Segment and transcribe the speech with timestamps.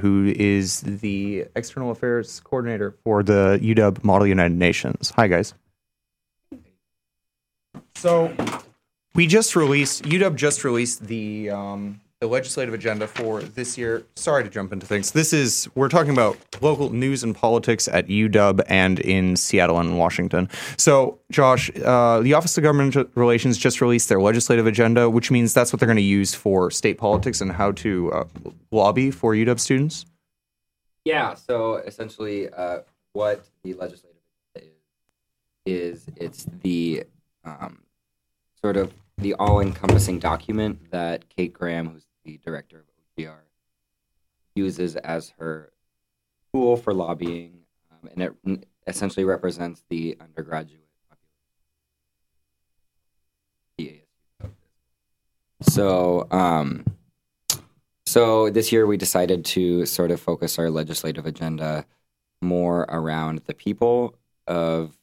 [0.00, 5.12] who is the external affairs coordinator for the UW Model United Nations.
[5.16, 5.54] Hi, guys.
[7.96, 8.32] So
[9.14, 14.04] we just released UW just released the um, the legislative agenda for this year.
[14.16, 15.12] Sorry to jump into things.
[15.12, 19.96] This is we're talking about local news and politics at UW and in Seattle and
[19.96, 20.48] Washington.
[20.76, 25.54] So, Josh, uh, the Office of Government Relations just released their legislative agenda, which means
[25.54, 28.24] that's what they're going to use for state politics and how to uh,
[28.72, 30.04] lobby for UW students.
[31.04, 31.34] Yeah.
[31.34, 32.80] So essentially, uh,
[33.12, 34.16] what the legislative
[34.56, 34.64] is
[35.66, 37.04] is it's the
[37.44, 37.82] um,
[38.60, 42.84] sort of the all-encompassing document that Kate Graham, who's the director of
[43.24, 43.40] OGR,
[44.54, 45.72] uses as her
[46.52, 47.60] tool for lobbying,
[47.90, 50.82] um, and it essentially represents the undergraduate
[53.78, 54.04] population.
[55.62, 56.84] So, um,
[58.04, 61.86] so this year we decided to sort of focus our legislative agenda
[62.42, 64.14] more around the people
[64.46, 64.96] of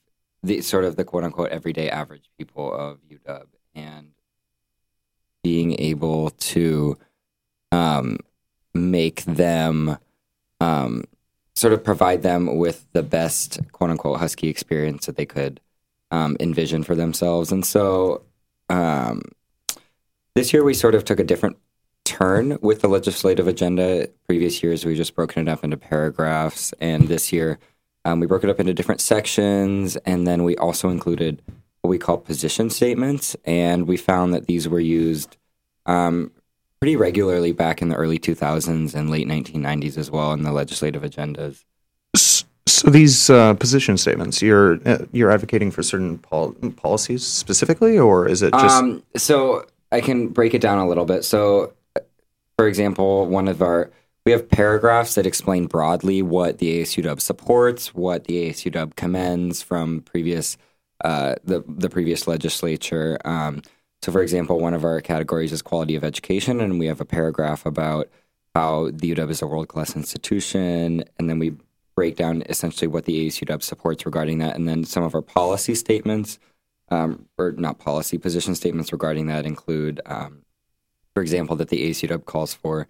[0.44, 4.12] the sort of the quote unquote everyday average people of UW and
[5.44, 6.98] being able to
[7.72, 8.18] um,
[8.74, 9.98] make them
[10.60, 11.04] um,
[11.56, 15.60] sort of provide them with the best quote unquote husky experience that they could
[16.12, 17.52] um, envision for themselves.
[17.52, 18.24] And so
[18.70, 19.22] um,
[20.36, 21.58] this year we sort of took a different
[22.04, 24.08] turn with the legislative agenda.
[24.28, 27.60] Previous years we just broken it up into paragraphs, and this year
[28.04, 31.42] um, we broke it up into different sections, and then we also included
[31.82, 35.38] what we call position statements, and we found that these were used
[35.86, 36.32] um,
[36.86, 41.02] pretty regularly back in the early 2000s and late 1990s as well in the legislative
[41.02, 41.64] agendas.
[42.16, 48.28] So these uh, position statements, you're uh, you're advocating for certain pol- policies specifically, or
[48.28, 48.76] is it just?
[48.76, 51.26] Um, so I can break it down a little bit.
[51.26, 51.74] So,
[52.56, 53.90] for example, one of our
[54.24, 60.02] we have paragraphs that explain broadly what the ASUW supports, what the ASUW commends from
[60.02, 60.56] previous
[61.04, 63.18] uh, the the previous legislature.
[63.26, 63.64] Um,
[64.06, 67.06] so, for example, one of our categories is quality of education, and we have a
[67.06, 68.08] paragraph about
[68.54, 71.58] how the UW is a world class institution, and then we
[71.96, 75.74] break down essentially what the ASUW supports regarding that, and then some of our policy
[75.74, 76.38] statements,
[76.90, 80.44] um, or not policy position statements regarding that include, um,
[81.16, 82.88] for example, that the ASUW calls for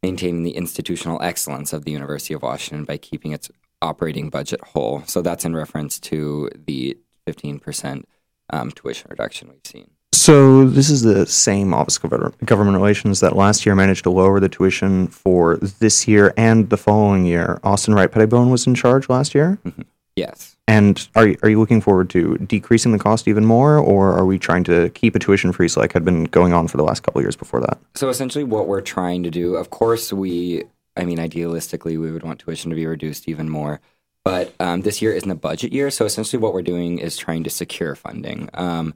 [0.00, 5.02] maintaining the institutional excellence of the University of Washington by keeping its operating budget whole.
[5.06, 6.96] So that's in reference to the
[7.26, 8.04] 15%
[8.50, 9.90] um, tuition reduction we've seen.
[10.14, 14.40] So this is the same Office of Government Relations that last year managed to lower
[14.40, 17.58] the tuition for this year and the following year.
[17.64, 19.58] Austin Wright Pettibone was in charge last year.
[19.64, 19.82] Mm-hmm.
[20.14, 20.56] Yes.
[20.68, 24.24] And are you, are you looking forward to decreasing the cost even more, or are
[24.24, 27.02] we trying to keep a tuition freeze like had been going on for the last
[27.02, 27.78] couple of years before that?
[27.94, 30.62] So essentially, what we're trying to do, of course, we,
[30.96, 33.80] I mean, idealistically, we would want tuition to be reduced even more.
[34.24, 37.42] But um, this year isn't a budget year, so essentially, what we're doing is trying
[37.44, 38.48] to secure funding.
[38.54, 38.94] Um,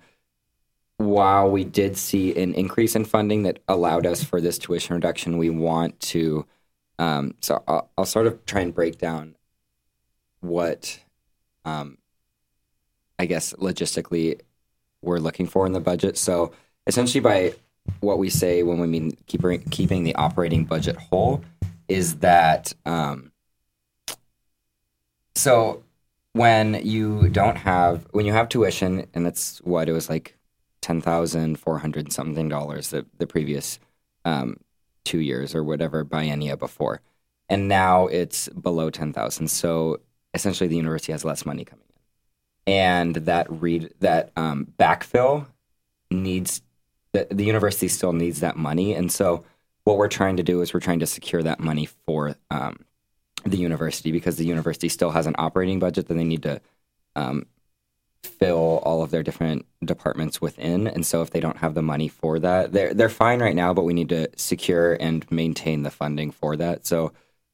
[0.98, 5.38] while we did see an increase in funding that allowed us for this tuition reduction,
[5.38, 6.46] we want to.
[6.98, 9.36] Um, so I'll, I'll, sort of try and break down
[10.40, 10.98] what
[11.66, 11.98] um,
[13.18, 14.40] I guess logistically
[15.02, 16.16] we're looking for in the budget.
[16.16, 16.52] So
[16.86, 17.52] essentially, by
[18.00, 21.44] what we say when we mean keeping keeping the operating budget whole,
[21.88, 23.32] is that um,
[25.34, 25.84] so
[26.32, 30.36] when you don't have when you have tuition and that's what it was like
[30.86, 33.80] ten thousand four hundred something dollars the the previous
[34.24, 34.56] um,
[35.04, 37.00] two years or whatever biennia before,
[37.48, 39.48] and now it's below ten thousand.
[39.48, 39.98] So
[40.32, 41.86] essentially the university has less money coming
[42.66, 45.46] in, and that read that um, backfill
[46.08, 46.62] needs
[47.10, 49.44] the, the university still needs that money, and so
[49.82, 52.76] what we're trying to do is we're trying to secure that money for um,
[53.44, 56.60] the university because the university still has an operating budget that they need to
[57.16, 57.44] um,
[58.26, 60.86] fill all of their different departments within.
[60.86, 63.72] And so if they don't have the money for that, they're they're fine right now,
[63.72, 66.86] but we need to secure and maintain the funding for that.
[66.86, 67.12] So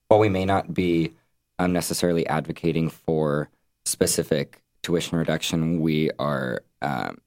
[0.09, 1.13] while we may not be
[1.59, 3.49] um, necessarily advocating for
[3.85, 5.81] specific tuition reduction.
[5.81, 7.19] We are um,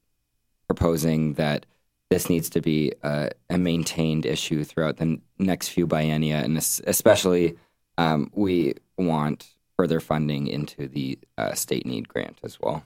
[0.66, 1.66] proposing that
[2.10, 7.56] this needs to be a, a, maintained issue throughout the next few biennia, and especially
[7.98, 12.84] um, we want further funding into the uh, state need grant as well.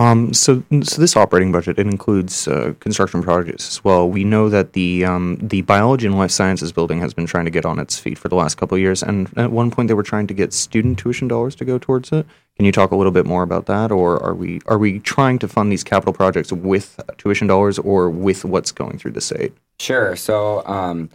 [0.00, 4.08] Um, so, so this operating budget it includes uh, construction projects as well.
[4.08, 7.50] We know that the um, the biology and life sciences building has been trying to
[7.50, 9.94] get on its feet for the last couple of years, and at one point they
[9.94, 12.26] were trying to get student tuition dollars to go towards it.
[12.56, 15.38] Can you talk a little bit more about that, or are we are we trying
[15.40, 19.52] to fund these capital projects with tuition dollars or with what's going through the state?
[19.78, 20.16] Sure.
[20.16, 20.66] So.
[20.66, 21.10] Um,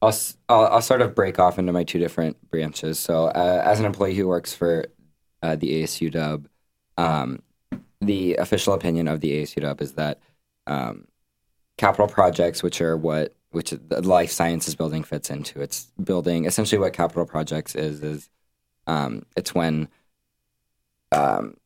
[0.00, 0.18] I'll,
[0.48, 2.98] I'll I'll sort of break off into my two different branches.
[2.98, 4.86] So, uh, as an employee who works for
[5.42, 6.48] uh, the ASU Dub,
[6.98, 7.40] um,
[8.02, 10.18] the official opinion of the ASU Dub is that
[10.66, 11.06] um,
[11.78, 16.78] capital projects, which are what which the life sciences building fits into, it's building essentially
[16.78, 18.30] what capital projects is is
[18.86, 19.88] um, it's when
[21.12, 21.56] um,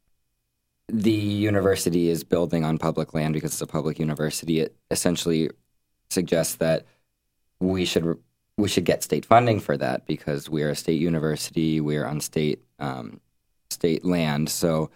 [0.89, 4.61] the university is building on public land because it's a public university.
[4.61, 5.51] It essentially
[6.11, 6.85] suggests that
[7.61, 8.19] we should
[8.59, 11.81] we should get state funding for that because we are a state university.
[11.81, 13.21] We are on state um,
[13.71, 14.91] state land, so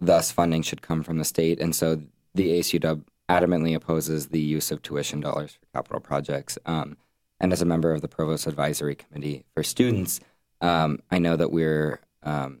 [0.00, 1.60] thus funding should come from the state.
[1.60, 2.00] And so
[2.34, 6.58] the ASUW adamantly opposes the use of tuition dollars for capital projects.
[6.66, 6.96] Um,
[7.40, 10.20] and as a member of the provost advisory committee for students,
[10.60, 12.60] um, I know that we're um,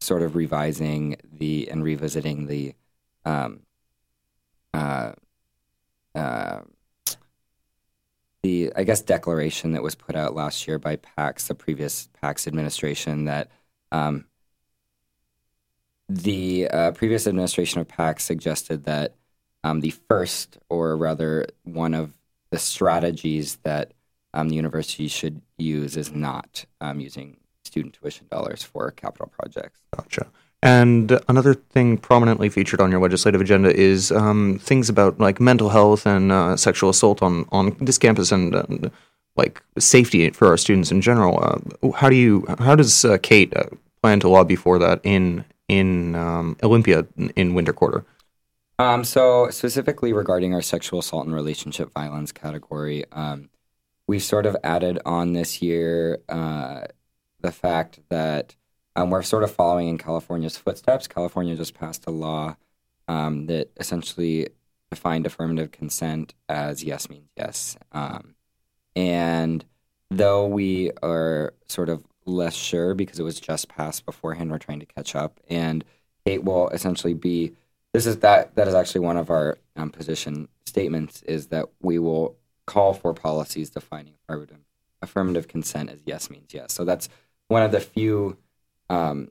[0.00, 2.74] sort of revising the and revisiting the
[3.24, 3.60] um,
[4.72, 5.12] uh,
[6.14, 6.60] uh,
[8.42, 12.46] the I guess declaration that was put out last year by PAX, the previous PAX
[12.46, 13.50] administration, that
[13.92, 14.26] um,
[16.08, 19.14] the uh, previous administration of PAC suggested that
[19.64, 22.12] um, the first, or rather one of
[22.50, 23.92] the strategies that
[24.32, 29.80] um, the university should use is not um, using student tuition dollars for capital projects.
[29.94, 30.26] Gotcha.
[30.62, 35.68] And another thing prominently featured on your legislative agenda is um, things about like mental
[35.68, 38.90] health and uh, sexual assault on, on this campus and, and
[39.36, 41.38] like safety for our students in general.
[41.40, 43.64] Uh, how do you how does uh, Kate uh,
[44.02, 47.06] plan to lobby for that in in um, Olympia
[47.36, 48.04] in winter quarter?
[48.78, 53.50] Um, so specifically regarding our sexual assault and relationship violence category, um,
[54.06, 56.82] we've sort of added on this year uh,
[57.40, 58.54] the fact that
[58.96, 61.06] um, we're sort of following in California's footsteps.
[61.06, 62.56] California just passed a law
[63.06, 64.48] um, that essentially
[64.90, 67.76] defined affirmative consent as yes means yes.
[67.92, 68.34] Um,
[68.96, 69.64] and
[70.10, 74.80] though we are sort of less sure because it was just passed beforehand, we're trying
[74.80, 75.40] to catch up.
[75.48, 75.84] And
[76.24, 77.54] Kate will essentially be
[77.92, 81.98] this is that that is actually one of our um, position statements is that we
[81.98, 82.36] will
[82.66, 84.58] call for policies defining affirmative
[85.00, 86.72] affirmative consent as yes means yes.
[86.72, 87.08] So that's
[87.48, 88.36] one of the few
[88.90, 89.30] um,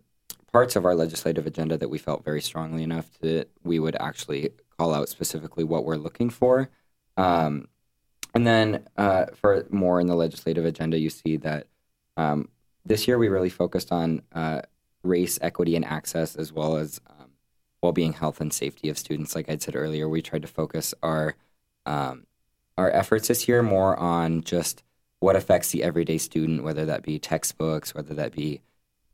[0.52, 4.50] parts of our legislative agenda that we felt very strongly enough that we would actually
[4.78, 6.70] call out specifically what we're looking for.
[7.16, 7.68] Um,
[8.34, 11.68] and then uh, for more in the legislative agenda, you see that
[12.18, 12.50] um,
[12.88, 14.62] this year we really focused on uh,
[15.04, 17.32] race, equity, and access, as well as um,
[17.82, 19.36] well-being, health, and safety of students.
[19.36, 21.36] Like I said earlier, we tried to focus our
[21.86, 22.26] um,
[22.78, 24.84] our efforts this year more on just
[25.20, 28.62] what affects the everyday student, whether that be textbooks, whether that be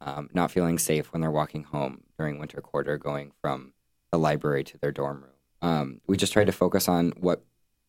[0.02, 3.74] um, not feeling safe when they're walking home during winter quarter, going from
[4.12, 5.30] the library to their dorm room.
[5.62, 7.44] Um, we just tried to focus on what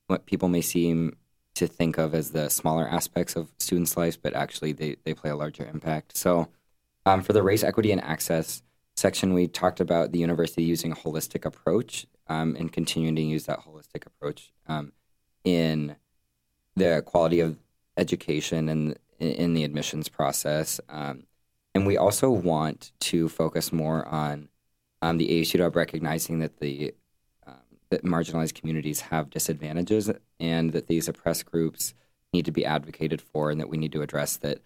[0.06, 1.16] what people may seem
[1.54, 5.30] to think of as the smaller aspects of students' lives, but actually they, they play
[5.30, 6.16] a larger impact.
[6.16, 6.48] So,
[7.06, 8.62] um, for the race, equity, and access
[8.96, 13.44] section, we talked about the university using a holistic approach um, and continuing to use
[13.44, 14.92] that holistic approach um,
[15.44, 15.96] in
[16.76, 17.58] the quality of
[17.96, 20.80] education and in the admissions process.
[20.88, 21.24] Um,
[21.74, 24.48] and we also want to focus more on
[25.02, 26.94] um, the ASU recognizing that the
[27.94, 30.10] that marginalized communities have disadvantages
[30.40, 31.94] and that these oppressed groups
[32.32, 34.58] need to be advocated for and that we need to address that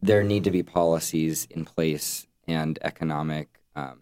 [0.00, 3.98] there need to be policies in place and economic um,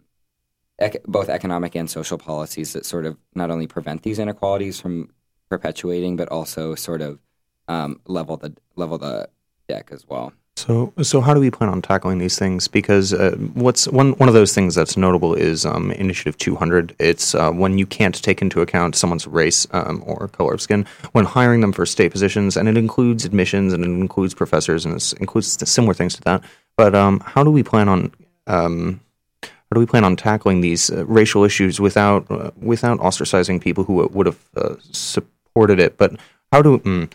[0.79, 5.09] ec- both economic and social policies that sort of not only prevent these inequalities from
[5.49, 7.19] perpetuating but also sort of
[7.67, 9.27] um, level the level the
[9.67, 10.31] deck as well.
[10.55, 12.67] So, so how do we plan on tackling these things?
[12.67, 16.95] Because uh, what's one one of those things that's notable is um, Initiative 200.
[16.99, 20.85] It's uh, when you can't take into account someone's race um, or color of skin
[21.13, 24.95] when hiring them for state positions, and it includes admissions and it includes professors and
[24.95, 26.43] it includes similar things to that.
[26.77, 28.11] But um, how do we plan on
[28.45, 29.01] um,
[29.41, 33.83] how do we plan on tackling these uh, racial issues without uh, without ostracizing people
[33.83, 35.97] who would have uh, supported it?
[35.97, 36.15] But
[36.51, 37.11] how do mm,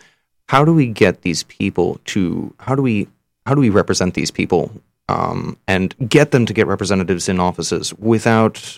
[0.49, 3.07] how do we get these people to how do we
[3.45, 4.71] how do we represent these people
[5.07, 8.77] um, and get them to get representatives in offices without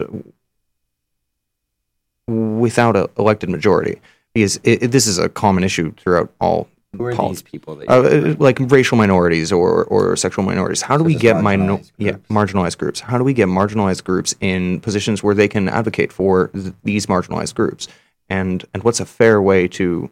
[2.27, 4.01] without a elected majority?
[4.33, 6.67] Because it, it, this is a common issue throughout all.
[6.97, 10.81] Who are these people that uh, like racial minorities or, or sexual minorities.
[10.81, 12.29] How do we Such as get minor marginalized yeah groups.
[12.29, 12.99] marginalized groups?
[12.99, 17.05] How do we get marginalized groups in positions where they can advocate for th- these
[17.05, 17.87] marginalized groups?
[18.29, 20.09] And and what's a fair way to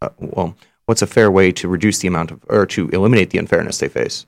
[0.00, 3.38] uh, well, what's a fair way to reduce the amount of or to eliminate the
[3.38, 4.26] unfairness they face?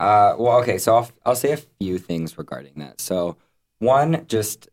[0.00, 3.00] Uh, well, okay, so I'll, I'll say a few things regarding that.
[3.00, 3.36] So,
[3.78, 4.68] one, just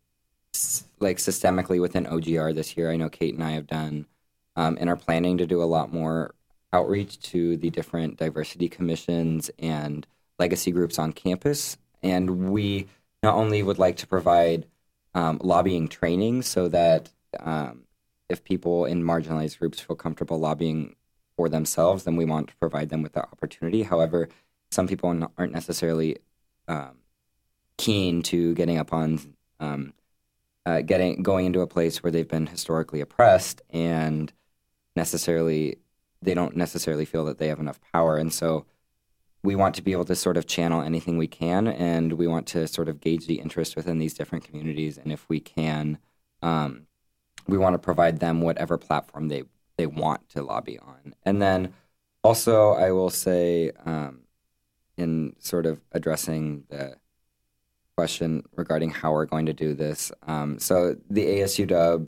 [0.99, 4.07] like systemically within OGR this year, I know Kate and I have done
[4.55, 6.33] um, and are planning to do a lot more
[6.73, 10.05] outreach to the different diversity commissions and
[10.37, 11.77] legacy groups on campus.
[12.01, 12.87] And we
[13.21, 14.65] not only would like to provide
[15.13, 17.09] um, lobbying training so that
[17.39, 17.83] um,
[18.29, 20.95] if people in marginalized groups feel comfortable lobbying
[21.39, 23.83] for themselves, then we want to provide them with that opportunity.
[23.83, 24.27] However,
[24.71, 26.17] some people aren't necessarily
[26.67, 26.97] um,
[27.77, 29.93] keen to getting up on um,
[30.65, 34.33] uh, getting going into a place where they've been historically oppressed and
[34.97, 35.77] necessarily
[36.21, 38.65] they don't necessarily feel that they have enough power and so
[39.41, 42.47] we want to be able to sort of channel anything we can and we want
[42.47, 45.97] to sort of gauge the interest within these different communities and if we can
[46.41, 46.85] um,
[47.47, 49.43] we want to provide them whatever platform they
[49.79, 51.73] they want to lobby on and then
[52.23, 54.19] also i will say um,
[54.97, 56.95] in sort of addressing the
[57.99, 60.09] question regarding how we're going to do this.
[60.25, 62.07] Um, so the ASU Dub,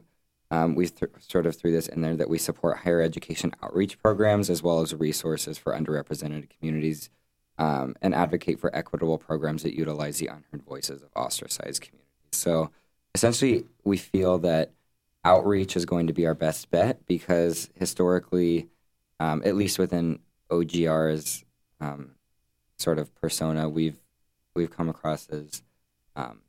[0.49, 3.97] um, we th- sort of threw this in there that we support higher education outreach
[4.01, 7.09] programs as well as resources for underrepresented communities
[7.57, 12.07] um, and advocate for equitable programs that utilize the unheard voices of ostracized communities.
[12.31, 12.71] So
[13.13, 14.71] essentially, we feel that
[15.23, 18.67] outreach is going to be our best bet because historically,
[19.19, 21.43] um, at least within OGR's
[21.79, 22.11] um,
[22.77, 23.97] sort of persona, we've
[24.55, 25.63] we've come across as
[26.15, 26.41] um,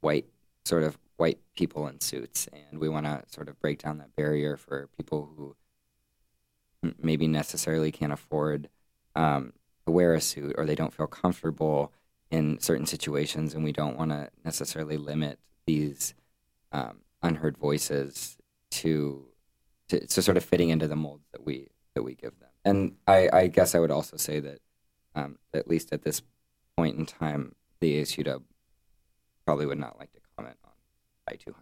[0.00, 0.26] white
[0.64, 4.14] sort of white people in suits, and we want to sort of break down that
[4.16, 5.54] barrier for people who
[7.00, 8.68] maybe necessarily can't afford
[9.14, 9.52] um,
[9.84, 11.92] to wear a suit or they don't feel comfortable
[12.30, 16.14] in certain situations, and we don't want to necessarily limit these
[16.72, 18.36] um, unheard voices
[18.70, 19.26] to,
[19.88, 22.48] to to sort of fitting into the molds that we that we give them.
[22.64, 24.60] And I, I guess I would also say that
[25.14, 26.22] um, at least at this
[26.76, 28.42] point in time, the ASUW
[29.44, 30.70] probably would not like to comment on
[31.28, 31.54] I-200.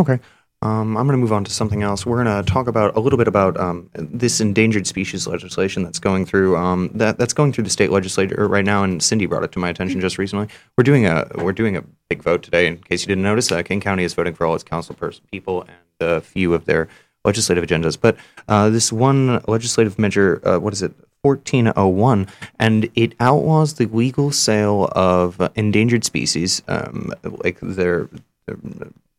[0.00, 0.20] Okay.
[0.62, 2.06] Um, I'm going to move on to something else.
[2.06, 5.98] We're going to talk about a little bit about um, this endangered species legislation that's
[5.98, 8.82] going through um, that that's going through the state legislature right now.
[8.82, 10.48] And Cindy brought it to my attention just recently.
[10.76, 12.66] We're doing a we're doing a big vote today.
[12.66, 15.24] In case you didn't notice, uh, King County is voting for all its council person
[15.30, 16.88] people and a few of their
[17.24, 17.98] legislative agendas.
[18.00, 18.16] But
[18.48, 20.94] uh, this one legislative measure, uh, what is it?
[21.22, 22.28] 1401,
[22.60, 28.08] and it outlaws the legal sale of endangered species, um, like their,
[28.46, 28.56] their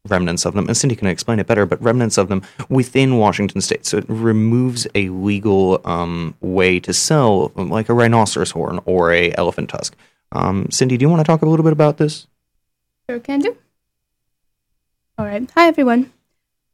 [0.09, 0.67] remnants of them.
[0.67, 3.85] And Cindy can explain it better, but remnants of them within Washington state.
[3.85, 9.33] So it removes a legal um, way to sell, like a rhinoceros horn or a
[9.33, 9.95] elephant tusk.
[10.31, 12.27] Um, Cindy, do you want to talk a little bit about this?
[13.09, 13.55] Sure, can do.
[15.17, 15.49] All right.
[15.55, 16.11] Hi, everyone.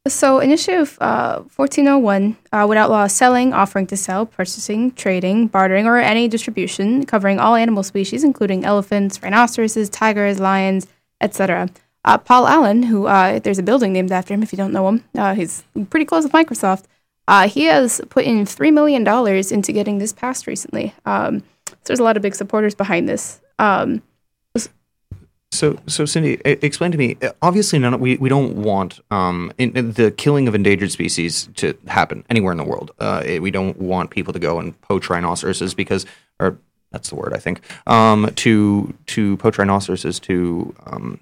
[0.06, 5.96] So, Initiative uh, 1401 uh, would outlaw selling, offering to sell, purchasing, trading, bartering, or
[5.96, 10.86] any distribution covering all animal species, including elephants, rhinoceroses, tigers, lions,
[11.22, 11.70] etc.
[12.04, 14.88] Uh, Paul Allen, who uh, there's a building named after him if you don't know
[14.88, 16.84] him, uh, he's pretty close with Microsoft.
[17.26, 19.06] Uh, he has put in $3 million
[19.52, 20.94] into getting this passed recently.
[21.06, 23.40] Um, so, there's a lot of big supporters behind this.
[23.58, 24.02] Um,
[25.54, 27.16] so, so Cindy, explain to me.
[27.40, 27.98] Obviously, none.
[28.00, 32.50] We, we don't want um, in, in the killing of endangered species to happen anywhere
[32.50, 32.90] in the world.
[32.98, 36.06] Uh, it, we don't want people to go and poach rhinoceroses because,
[36.40, 36.58] or
[36.90, 37.60] that's the word I think.
[37.86, 41.20] Um, to to poach rhinoceroses to um,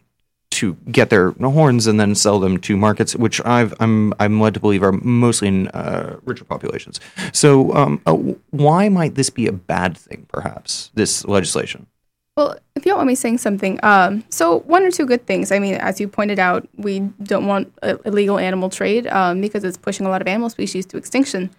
[0.63, 4.55] to get their horns and then sell them to markets, which I've, I'm I'm led
[4.55, 7.01] to believe are mostly in uh, richer populations.
[7.33, 8.15] So, um, uh,
[8.51, 10.27] why might this be a bad thing?
[10.29, 11.89] Perhaps this legislation.
[12.37, 15.51] Well, if you don't want me saying something, um, so one or two good things.
[15.51, 17.73] I mean, as you pointed out, we don't want
[18.05, 21.51] illegal animal trade um, because it's pushing a lot of animal species to extinction.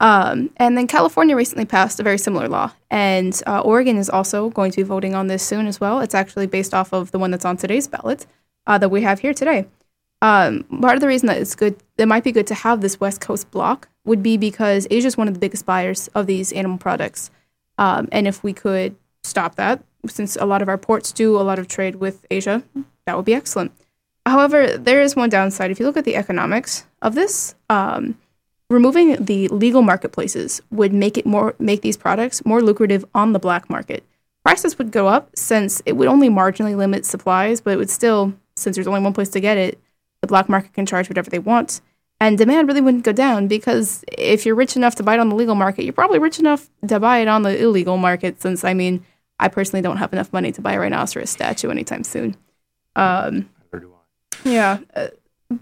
[0.00, 4.48] Um, and then California recently passed a very similar law, and uh, Oregon is also
[4.48, 6.00] going to be voting on this soon as well.
[6.00, 8.26] It's actually based off of the one that's on today's ballot
[8.66, 9.66] uh, that we have here today.
[10.22, 13.00] Um, part of the reason that it's good, it might be good to have this
[13.00, 16.52] West Coast block, would be because Asia is one of the biggest buyers of these
[16.52, 17.30] animal products,
[17.78, 21.42] um, and if we could stop that, since a lot of our ports do a
[21.42, 22.62] lot of trade with Asia,
[23.06, 23.72] that would be excellent.
[24.26, 25.70] However, there is one downside.
[25.70, 28.18] If you look at the economics of this, um,
[28.68, 33.38] removing the legal marketplaces would make it more make these products more lucrative on the
[33.38, 34.04] black market.
[34.44, 38.32] Prices would go up since it would only marginally limit supplies, but it would still,
[38.60, 39.80] since there's only one place to get it,
[40.20, 41.80] the black market can charge whatever they want.
[42.20, 45.30] And demand really wouldn't go down because if you're rich enough to buy it on
[45.30, 48.42] the legal market, you're probably rich enough to buy it on the illegal market.
[48.42, 49.04] Since I mean,
[49.38, 52.36] I personally don't have enough money to buy a rhinoceros statue anytime soon.
[52.94, 53.48] Um,
[54.44, 55.08] yeah, uh,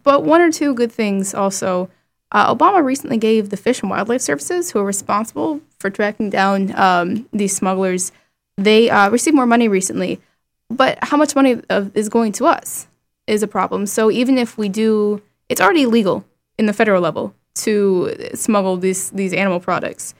[0.02, 1.90] but one or two good things also.
[2.30, 6.78] Uh, Obama recently gave the Fish and Wildlife Services, who are responsible for tracking down
[6.78, 8.12] um, these smugglers,
[8.58, 10.20] they uh, received more money recently.
[10.68, 12.87] But how much money is going to us
[13.28, 13.86] is a problem.
[13.86, 16.24] So even if we do, it's already illegal
[16.58, 20.14] in the federal level to smuggle these these animal products.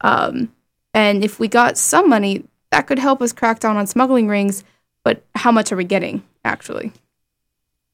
[0.00, 0.52] Um,
[0.92, 4.64] and if we got some money, that could help us crack down on smuggling rings.
[5.02, 6.92] But how much are we getting actually?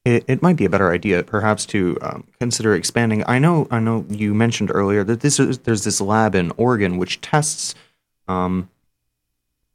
[0.04, 3.22] It, it might be a better idea, perhaps, to um, consider expanding.
[3.26, 6.96] I know, I know, you mentioned earlier that this is there's this lab in Oregon
[6.96, 7.74] which tests
[8.26, 8.70] um,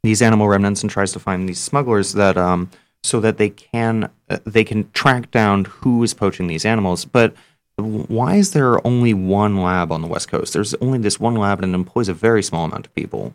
[0.02, 2.70] these animal remnants and tries to find these smugglers that um,
[3.06, 7.04] so that they can uh, they can track down who is poaching these animals.
[7.04, 7.34] But
[7.76, 10.52] why is there only one lab on the West Coast?
[10.52, 13.34] There's only this one lab and it employs a very small amount of people.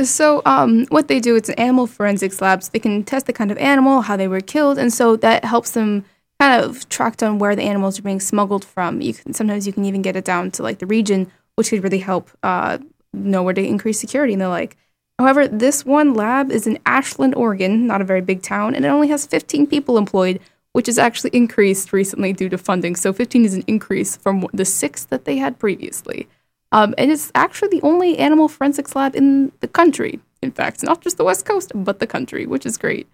[0.00, 2.62] So, um, what they do, it's an animal forensics lab.
[2.62, 5.44] So they can test the kind of animal, how they were killed, and so that
[5.44, 6.04] helps them
[6.40, 9.00] kind of track down where the animals are being smuggled from.
[9.00, 11.84] You can sometimes you can even get it down to like the region, which could
[11.84, 12.78] really help uh,
[13.12, 14.76] know where to increase security and the like.
[15.18, 18.88] However, this one lab is in Ashland, Oregon, not a very big town, and it
[18.88, 20.40] only has 15 people employed,
[20.72, 22.96] which is actually increased recently due to funding.
[22.96, 26.28] So 15 is an increase from the six that they had previously.
[26.72, 30.20] Um, and it's actually the only animal forensics lab in the country.
[30.40, 33.06] In fact, not just the West Coast, but the country, which is great.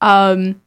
[0.00, 0.62] Um,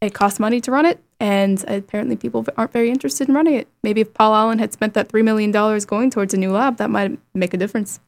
[0.00, 3.68] it costs money to run it, and apparently people aren't very interested in running it.
[3.82, 6.90] Maybe if Paul Allen had spent that $3 million going towards a new lab, that
[6.90, 8.00] might make a difference.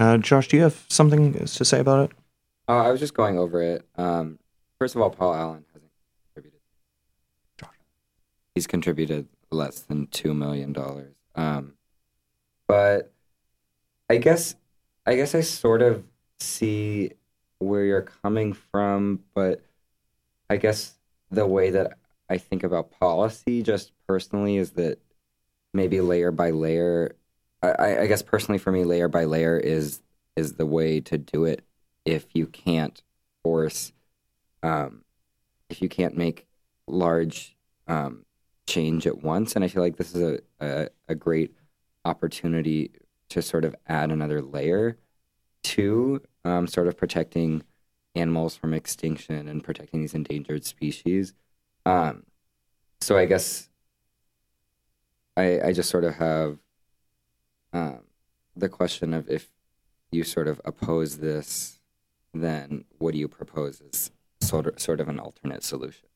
[0.00, 2.16] Uh, Josh, do you have something to say about it?
[2.66, 3.84] Uh, I was just going over it.
[3.96, 4.38] Um,
[4.78, 5.92] first of all, Paul Allen hasn't
[6.24, 6.60] contributed.
[7.58, 7.68] Josh.
[8.54, 10.74] He's contributed less than $2 million.
[11.34, 11.74] Um,
[12.66, 13.12] but
[14.08, 14.54] I guess,
[15.04, 16.02] I guess I sort of
[16.38, 17.10] see
[17.58, 19.62] where you're coming from, but
[20.48, 20.94] I guess
[21.30, 21.98] the way that
[22.30, 24.98] I think about policy just personally is that
[25.74, 27.16] maybe layer by layer.
[27.62, 30.00] I, I guess personally for me, layer by layer is
[30.36, 31.64] is the way to do it.
[32.04, 33.02] If you can't
[33.42, 33.92] force,
[34.62, 35.04] um,
[35.68, 36.46] if you can't make
[36.86, 38.24] large um,
[38.66, 41.54] change at once, and I feel like this is a, a, a great
[42.04, 42.92] opportunity
[43.28, 44.96] to sort of add another layer
[45.62, 47.62] to um, sort of protecting
[48.14, 51.34] animals from extinction and protecting these endangered species.
[51.84, 52.24] Um,
[53.00, 53.68] so I guess
[55.36, 56.58] I, I just sort of have
[57.72, 58.00] um,
[58.56, 59.48] the question of if
[60.10, 61.78] you sort of oppose this,
[62.34, 66.06] then what do you propose as sort of, sort of an alternate solution?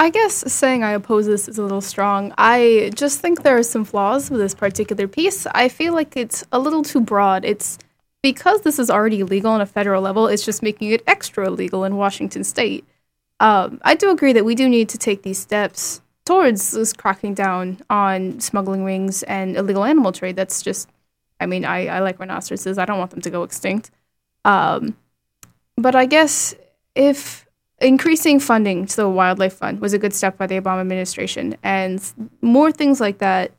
[0.00, 2.32] I guess saying I oppose this is a little strong.
[2.38, 5.44] I just think there are some flaws with this particular piece.
[5.46, 7.44] I feel like it's a little too broad.
[7.44, 7.78] It's
[8.22, 11.84] because this is already illegal on a federal level, it's just making it extra illegal
[11.84, 12.84] in Washington state.
[13.40, 17.32] Um, I do agree that we do need to take these steps towards this cracking
[17.32, 20.36] down on smuggling rings and illegal animal trade.
[20.36, 20.90] That's just,
[21.40, 22.76] I mean, I, I like rhinoceroses.
[22.76, 23.90] I don't want them to go extinct.
[24.44, 24.94] Um,
[25.76, 26.54] but I guess
[26.94, 27.46] if
[27.78, 31.98] increasing funding to the wildlife fund was a good step by the Obama administration, and
[32.42, 33.52] more things like that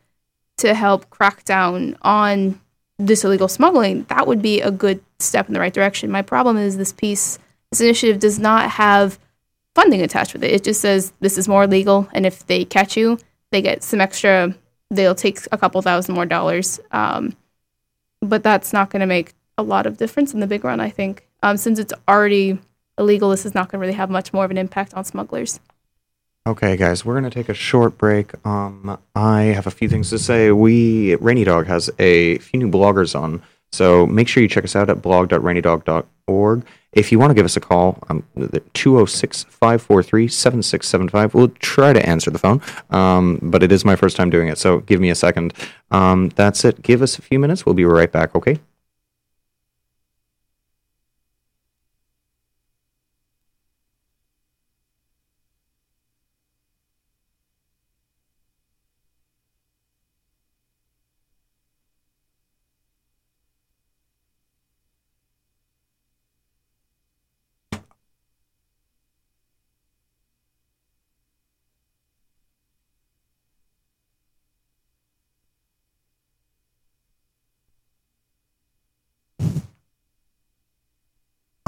[0.58, 2.62] to help crack down on
[3.00, 6.12] this illegal smuggling, that would be a good step in the right direction.
[6.12, 7.40] My problem is this piece,
[7.72, 9.18] this initiative does not have
[9.80, 10.52] funding attached with it.
[10.52, 13.18] It just says this is more legal, and if they catch you,
[13.52, 14.54] they get some extra.
[14.92, 17.34] They'll take a couple thousand more dollars, um,
[18.22, 20.82] but that's not going to make a lot of difference in the big run.
[20.82, 22.60] I think um, since it's already
[22.98, 25.62] illegal, this is not going to really have much more of an impact on smugglers.
[26.48, 28.34] Okay, guys, we're gonna take a short break.
[28.46, 30.52] Um, I have a few things to say.
[30.52, 34.76] We Rainy Dawg has a few new bloggers on, so make sure you check us
[34.76, 36.66] out at blog.rainydawg.org.
[36.94, 38.24] If you want to give us a call, um,
[38.74, 41.34] 206 543 7675.
[41.34, 44.58] We'll try to answer the phone, um, but it is my first time doing it,
[44.58, 45.54] so give me a second.
[45.92, 46.82] Um, that's it.
[46.82, 47.66] Give us a few minutes.
[47.66, 48.60] We'll be right back, okay?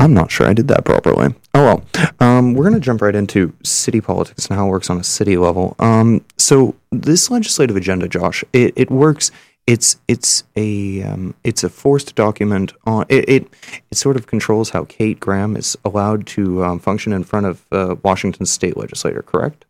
[0.02, 1.36] I'm not sure I did that properly.
[1.54, 2.10] Oh well.
[2.20, 5.04] Um, we're going to jump right into city politics and how it works on a
[5.04, 5.76] city level.
[5.78, 9.30] Um, so this legislative agenda, Josh, it, it works.
[9.68, 13.48] It's it's a um, it's a forced document on it, it,
[13.92, 13.96] it.
[13.96, 17.96] sort of controls how Kate Graham is allowed to um, function in front of uh,
[18.02, 19.22] Washington state legislator.
[19.22, 19.66] Correct?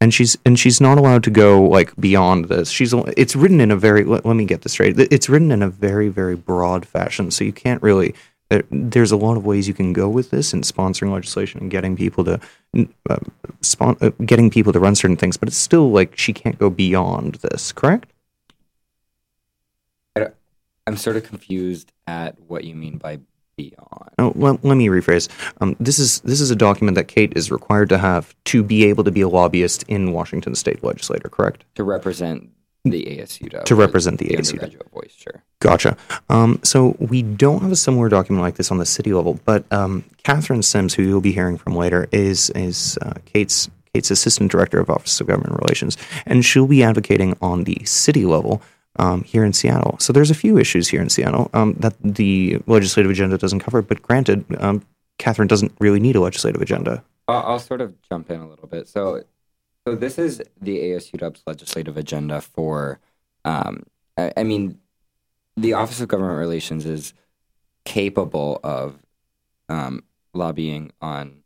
[0.00, 2.70] and she's and she's not allowed to go like beyond this.
[2.70, 4.96] She's it's written in a very let, let, me get this straight.
[4.96, 8.14] It's written in a very very broad fashion, so you can't really
[8.70, 11.96] there's a lot of ways you can go with this in sponsoring legislation and getting
[11.96, 12.40] people to
[13.10, 13.16] uh,
[13.60, 16.70] spon- uh, getting people to run certain things, but it's still like she can't go
[16.70, 18.12] beyond this, correct?
[20.86, 23.18] I'm sort of confused at what you mean by
[23.56, 24.10] beyond.
[24.18, 25.28] Oh, well, let me rephrase.
[25.60, 28.84] Um, this is this is a document that Kate is required to have to be
[28.84, 31.28] able to be a lobbyist in Washington State Legislature.
[31.28, 31.64] Correct?
[31.74, 32.50] To represent
[32.90, 33.64] the ASU.
[33.64, 34.64] To represent the ASU dub.
[34.64, 35.42] undergraduate voice, sure.
[35.60, 35.96] Gotcha.
[36.28, 39.64] Um, so we don't have a similar document like this on the city level, but
[39.72, 44.50] um, Catherine Sims, who you'll be hearing from later, is is uh, Kate's Kate's assistant
[44.50, 45.96] director of Office of Government Relations,
[46.26, 48.60] and she'll be advocating on the city level
[48.98, 49.96] um, here in Seattle.
[49.98, 53.82] So there's a few issues here in Seattle um, that the legislative agenda doesn't cover.
[53.82, 54.84] But granted, um,
[55.18, 57.02] Catherine doesn't really need a legislative agenda.
[57.28, 58.88] I'll, I'll sort of jump in a little bit.
[58.88, 59.22] So,
[59.86, 62.98] so this is the ASU Dub's legislative agenda for.
[63.44, 63.84] Um,
[64.16, 64.78] I, I mean,
[65.56, 67.14] the Office of Government Relations is
[67.84, 68.98] capable of
[69.68, 70.02] um,
[70.34, 71.42] lobbying on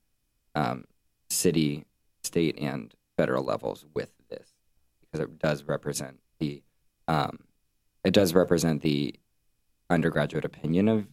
[0.55, 0.85] um,
[1.29, 1.85] city,
[2.22, 4.55] state, and federal levels with this
[5.00, 6.62] because it does represent the
[7.09, 7.40] um,
[8.05, 9.14] it does represent the
[9.90, 11.07] undergraduate opinion of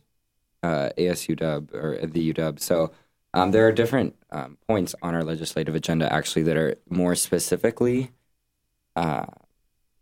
[0.63, 2.59] uh, ASU Dub or the UW.
[2.59, 2.91] So
[3.33, 8.11] um, there are different um, points on our legislative agenda actually that are more specifically
[8.95, 9.25] uh,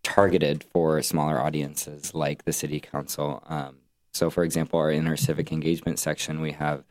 [0.04, 3.44] targeted for smaller audiences like the city council.
[3.48, 3.78] Um,
[4.14, 6.84] so, for example, our inner civic engagement section, we have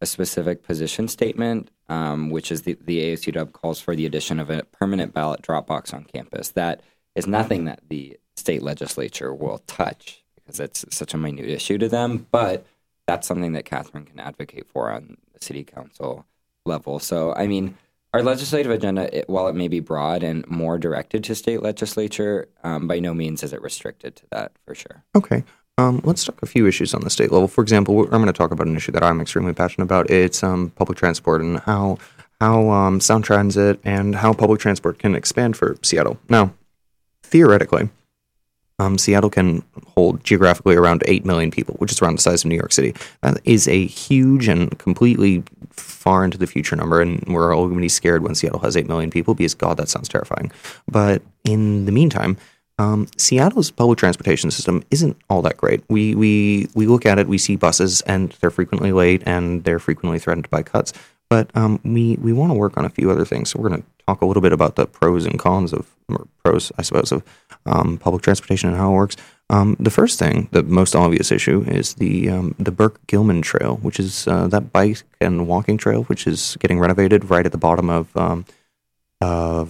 [0.00, 4.38] a specific position statement, um, which is the, the ASU Dub calls for the addition
[4.38, 6.50] of a permanent ballot drop box on campus.
[6.50, 6.82] That
[7.16, 11.88] is nothing that the state legislature will touch because it's such a minute issue to
[11.88, 12.28] them.
[12.30, 12.64] But
[13.06, 16.24] that's something that Catherine can advocate for on city council
[16.64, 16.98] level.
[16.98, 17.76] So, I mean,
[18.14, 22.48] our legislative agenda, it, while it may be broad and more directed to state legislature,
[22.64, 25.04] um, by no means is it restricted to that for sure.
[25.14, 25.44] Okay.
[25.76, 27.46] Um, let's talk a few issues on the state level.
[27.46, 30.10] For example, I'm going to talk about an issue that I'm extremely passionate about.
[30.10, 31.98] It's um, public transport and how
[32.40, 36.18] how um, Sound Transit and how public transport can expand for Seattle.
[36.28, 36.52] Now,
[37.22, 37.90] theoretically,
[38.78, 39.62] um, Seattle can
[39.94, 42.94] hold geographically around 8 million people, which is around the size of New York City.
[43.22, 47.78] That is a huge and completely far into the future number, and we're all going
[47.78, 50.52] to be scared when Seattle has 8 million people because, God, that sounds terrifying.
[50.86, 52.36] But in the meantime,
[52.78, 55.82] um, Seattle's public transportation system isn't all that great.
[55.88, 59.80] We, we, we look at it, we see buses, and they're frequently late and they're
[59.80, 60.92] frequently threatened by cuts.
[61.28, 63.50] But um, we, we want to work on a few other things.
[63.50, 65.94] So we're going to talk a little bit about the pros and cons of,
[66.42, 67.22] pros, I suppose, of
[67.66, 69.16] um, public transportation and how it works.
[69.50, 73.76] Um, the first thing, the most obvious issue, is the um, the Burke Gilman Trail,
[73.76, 77.58] which is uh, that bike and walking trail, which is getting renovated right at the
[77.58, 78.44] bottom of um,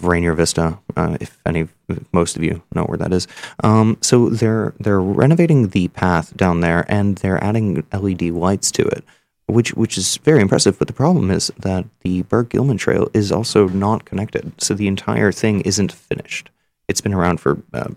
[0.02, 0.78] Rainier Vista.
[0.96, 1.68] Uh, if any,
[2.12, 3.28] most of you know where that is.
[3.62, 8.82] Um, so they're they're renovating the path down there, and they're adding LED lights to
[8.82, 9.04] it
[9.48, 10.78] which which is very impressive.
[10.78, 14.88] But the problem is that the Burke Gilman Trail is also not connected, so the
[14.88, 16.50] entire thing isn't finished.
[16.86, 17.88] It's been around for uh,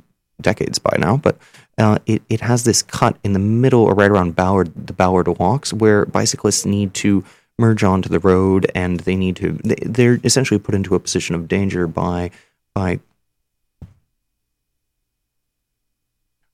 [0.41, 1.37] decades by now, but
[1.77, 5.73] uh, it it has this cut in the middle or right around the Ballard Locks
[5.73, 7.23] where bicyclists need to
[7.59, 11.35] merge onto the road and they need to they, they're essentially put into a position
[11.35, 12.31] of danger by
[12.73, 12.99] by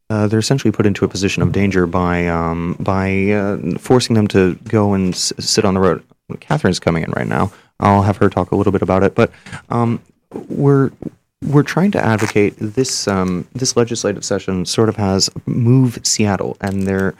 [0.10, 4.28] uh, they're essentially put into a position of danger by um, by uh, forcing them
[4.30, 6.04] to go and s- sit on the road.
[6.40, 7.52] Catherine's coming in right now.
[7.80, 9.32] I'll have her talk a little bit about it, but
[9.70, 10.02] um,
[10.50, 10.92] we're
[11.46, 16.84] we're trying to advocate this um, this legislative session sort of has move Seattle, and
[16.88, 17.14] there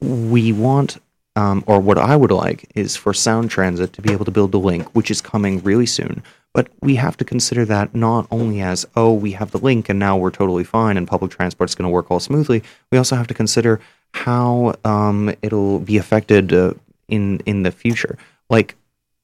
[0.00, 0.98] we want.
[1.36, 4.50] Um, or what I would like is for Sound Transit to be able to build
[4.50, 6.20] the link, which is coming really soon.
[6.58, 9.96] But we have to consider that not only as, oh, we have the link and
[9.96, 12.64] now we're totally fine and public transport is going to work all smoothly.
[12.90, 13.78] We also have to consider
[14.12, 16.74] how um, it'll be affected uh,
[17.06, 18.18] in in the future.
[18.50, 18.74] Like,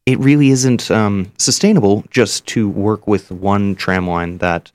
[0.06, 4.70] it really isn't um, sustainable just to work with one tram line that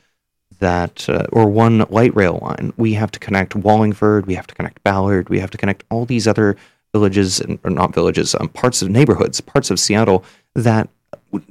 [0.60, 2.74] that uh, or one light rail line.
[2.76, 4.26] We have to connect Wallingford.
[4.26, 5.30] We have to connect Ballard.
[5.30, 6.58] We have to connect all these other
[6.91, 10.89] villages, and, or not villages, um, parts of neighborhoods, parts of Seattle that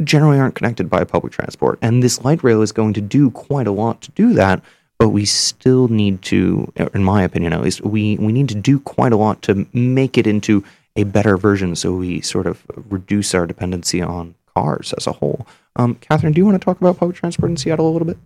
[0.03, 1.79] generally aren't connected by public transport.
[1.83, 4.63] And this light rail is going to do quite a lot to do that,
[4.99, 8.81] but we still need to, in my opinion at least, we, we need to do
[8.81, 10.65] quite a lot to make it into
[10.97, 15.47] a better version so we sort of reduce our dependency on cars as a whole.
[15.77, 18.19] Um, Catherine, do you want to talk about public transport in Seattle a little bit?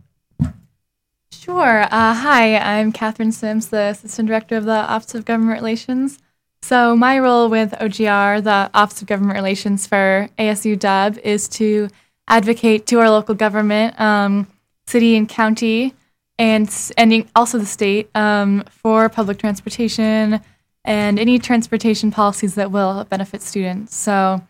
[1.31, 1.83] Sure.
[1.91, 6.19] Uh, hi, I'm Catherine Sims, the Assistant Director of the Office of Government Relations.
[6.65, 11.89] So, my role with OGR, the Office of Government Relations for ASU Dub, is to
[12.29, 14.47] advocate to our local government, um,
[14.87, 15.93] city and county,
[16.39, 20.41] and, and also the state um, for public transportation
[20.85, 23.95] and any transportation policies that will benefit students.
[23.97, 24.41] So,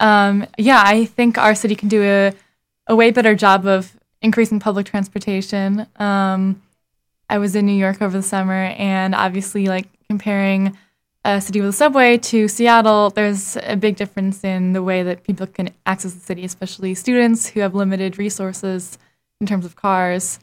[0.00, 2.34] um, yeah, I think our city can do a,
[2.86, 5.86] a way better job of increasing public transportation.
[5.96, 6.62] Um,
[7.30, 10.76] I was in New York over the summer, and obviously, like comparing
[11.24, 15.24] a city with a subway to Seattle, there's a big difference in the way that
[15.24, 18.98] people can access the city, especially students who have limited resources
[19.40, 20.38] in terms of cars.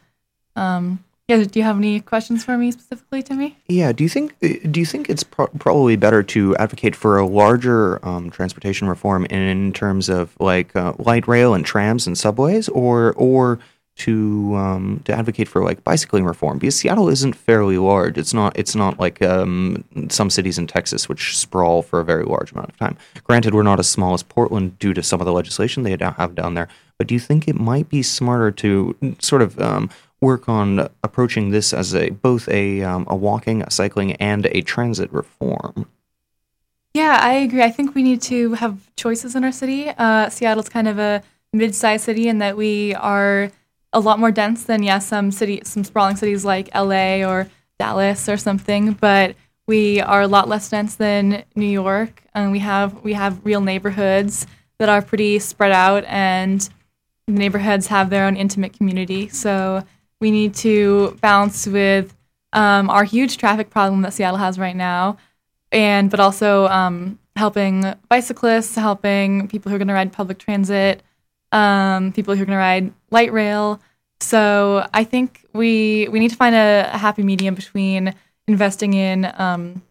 [0.55, 3.57] Um, yeah, do you have any questions for me specifically, Timmy?
[3.67, 3.91] Yeah.
[3.91, 8.05] Do you think do you think it's pro- probably better to advocate for a larger
[8.07, 13.13] um, transportation reform in terms of like uh, light rail and trams and subways, or
[13.13, 13.57] or
[13.97, 16.57] to um, to advocate for like bicycling reform?
[16.59, 18.17] Because Seattle isn't fairly large.
[18.17, 22.25] It's not it's not like um, some cities in Texas which sprawl for a very
[22.25, 22.97] large amount of time.
[23.23, 26.35] Granted, we're not as small as Portland due to some of the legislation they have
[26.35, 26.67] down there.
[26.97, 29.89] But do you think it might be smarter to sort of um,
[30.21, 34.61] work on approaching this as a both a um, a walking, a cycling, and a
[34.61, 35.87] transit reform.
[36.93, 37.61] Yeah, I agree.
[37.61, 39.89] I think we need to have choices in our city.
[39.89, 43.51] Uh, Seattle's kind of a mid-sized city in that we are
[43.95, 47.47] a lot more dense than yes, some city, some sprawling cities like LA or
[47.79, 49.35] Dallas or something, but
[49.67, 53.61] we are a lot less dense than New York, and we have we have real
[53.61, 54.45] neighborhoods
[54.79, 56.69] that are pretty spread out, and
[57.27, 59.29] neighborhoods have their own intimate community.
[59.29, 59.81] So
[60.19, 62.15] we need to balance with
[62.51, 65.17] um, our huge traffic problem that Seattle has right now,
[65.71, 71.01] and but also um, helping bicyclists, helping people who are going to ride public transit,
[71.51, 73.81] um, people who are going to ride light rail.
[74.19, 78.13] So I think we we need to find a, a happy medium between
[78.47, 79.81] investing in um,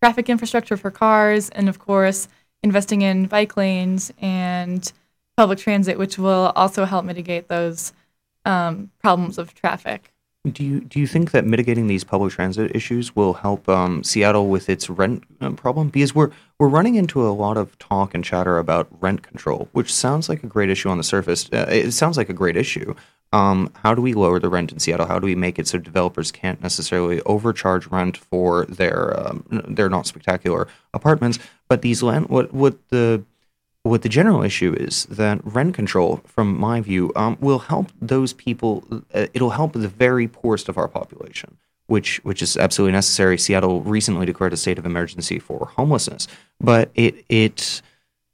[0.00, 2.28] traffic infrastructure for cars and, of course,
[2.62, 4.92] investing in bike lanes and
[5.36, 7.92] public transit, which will also help mitigate those
[8.44, 10.13] um, problems of traffic.
[10.52, 14.48] Do you do you think that mitigating these public transit issues will help um, Seattle
[14.48, 15.88] with its rent uh, problem?
[15.88, 19.92] Because we're we're running into a lot of talk and chatter about rent control, which
[19.92, 21.48] sounds like a great issue on the surface.
[21.50, 22.94] Uh, it sounds like a great issue.
[23.32, 25.06] Um, how do we lower the rent in Seattle?
[25.06, 29.88] How do we make it so developers can't necessarily overcharge rent for their um, their
[29.88, 31.38] not spectacular apartments?
[31.68, 33.24] But these land what what the
[33.84, 38.32] what the general issue is that rent control, from my view, um, will help those
[38.32, 38.82] people.
[39.12, 43.36] Uh, it'll help the very poorest of our population, which which is absolutely necessary.
[43.36, 46.26] Seattle recently declared a state of emergency for homelessness,
[46.58, 47.82] but it it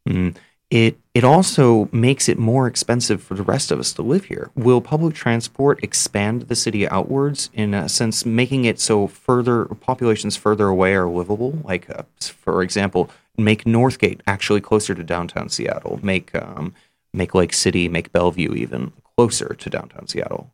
[0.08, 0.36] mm,
[0.70, 4.52] it it also makes it more expensive for the rest of us to live here.
[4.54, 10.36] Will public transport expand the city outwards in a sense, making it so further populations
[10.36, 11.58] further away are livable?
[11.64, 13.10] Like, uh, for example,
[13.44, 16.00] make Northgate actually closer to downtown Seattle.
[16.02, 16.74] Make um,
[17.12, 20.52] make Lake City, make Bellevue even closer to downtown Seattle.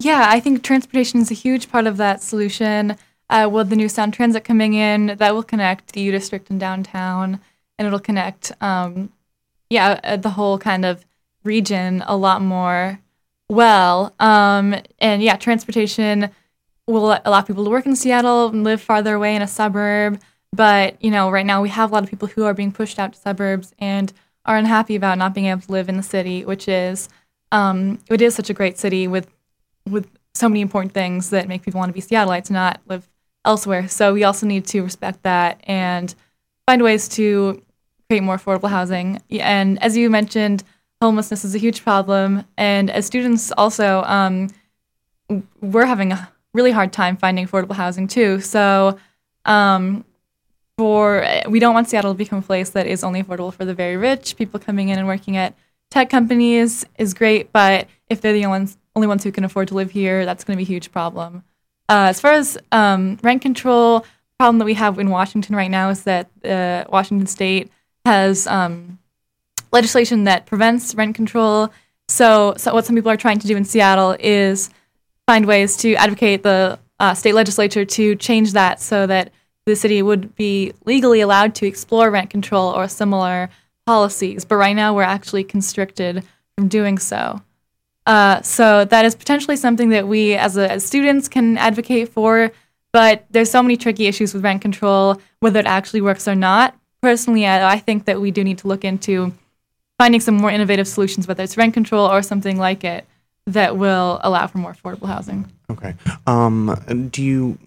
[0.00, 2.96] Yeah, I think transportation is a huge part of that solution.
[3.30, 6.60] Uh, with the new Sound Transit coming in, that will connect the U District and
[6.60, 7.40] downtown,
[7.78, 9.12] and it'll connect, um,
[9.70, 11.06] yeah, uh, the whole kind of
[11.42, 13.00] region a lot more
[13.48, 14.14] well.
[14.20, 16.30] Um, and yeah, transportation
[16.86, 20.20] will allow people to work in Seattle and live farther away in a suburb.
[20.54, 22.98] But, you know, right now we have a lot of people who are being pushed
[22.98, 24.12] out to suburbs and
[24.44, 27.08] are unhappy about not being able to live in the city, which is
[27.50, 29.28] um, it is such a great city with
[29.88, 33.08] with so many important things that make people want to be Seattleites, not live
[33.44, 33.88] elsewhere.
[33.88, 36.14] So we also need to respect that and
[36.66, 37.62] find ways to
[38.08, 39.22] create more affordable housing.
[39.30, 40.64] And as you mentioned,
[41.00, 42.44] homelessness is a huge problem.
[42.56, 44.48] And as students, also, um,
[45.60, 48.40] we're having a really hard time finding affordable housing too.
[48.40, 48.98] So
[49.44, 50.04] um,
[50.76, 53.74] for we don't want Seattle to become a place that is only affordable for the
[53.74, 54.36] very rich.
[54.36, 55.54] People coming in and working at
[55.90, 59.68] tech companies is great, but if they're the only ones, only ones who can afford
[59.68, 61.44] to live here, that's going to be a huge problem.
[61.88, 64.04] Uh, as far as um, rent control,
[64.38, 67.70] problem that we have in Washington right now is that uh, Washington State
[68.04, 68.98] has um,
[69.72, 71.70] legislation that prevents rent control.
[72.08, 74.70] So, so what some people are trying to do in Seattle is
[75.26, 79.32] find ways to advocate the uh, state legislature to change that so that
[79.66, 83.48] the city would be legally allowed to explore rent control or similar
[83.86, 86.24] policies, but right now we're actually constricted
[86.56, 87.40] from doing so.
[88.06, 92.52] Uh, so that is potentially something that we as, a, as students can advocate for,
[92.92, 96.76] but there's so many tricky issues with rent control, whether it actually works or not.
[97.00, 99.32] Personally, I, I think that we do need to look into
[99.98, 103.06] finding some more innovative solutions, whether it's rent control or something like it,
[103.46, 105.50] that will allow for more affordable housing.
[105.70, 105.94] Okay.
[106.26, 107.58] Um, do you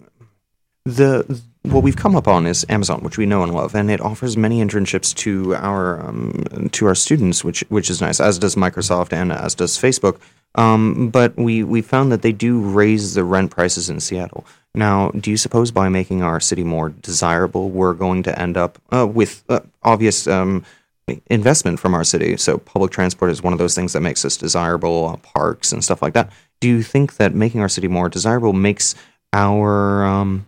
[0.84, 4.00] the what we've come up on is Amazon, which we know and love, and it
[4.00, 8.20] offers many internships to our um, to our students, which which is nice.
[8.20, 10.18] As does Microsoft and as does Facebook.
[10.54, 14.46] Um, but we we found that they do raise the rent prices in Seattle.
[14.74, 18.78] Now, do you suppose by making our city more desirable, we're going to end up
[18.92, 20.64] uh, with uh, obvious um,
[21.30, 22.36] investment from our city?
[22.36, 25.08] So, public transport is one of those things that makes us desirable.
[25.08, 26.30] Uh, parks and stuff like that.
[26.60, 28.94] do you think that making our city more desirable makes
[29.32, 30.46] our um,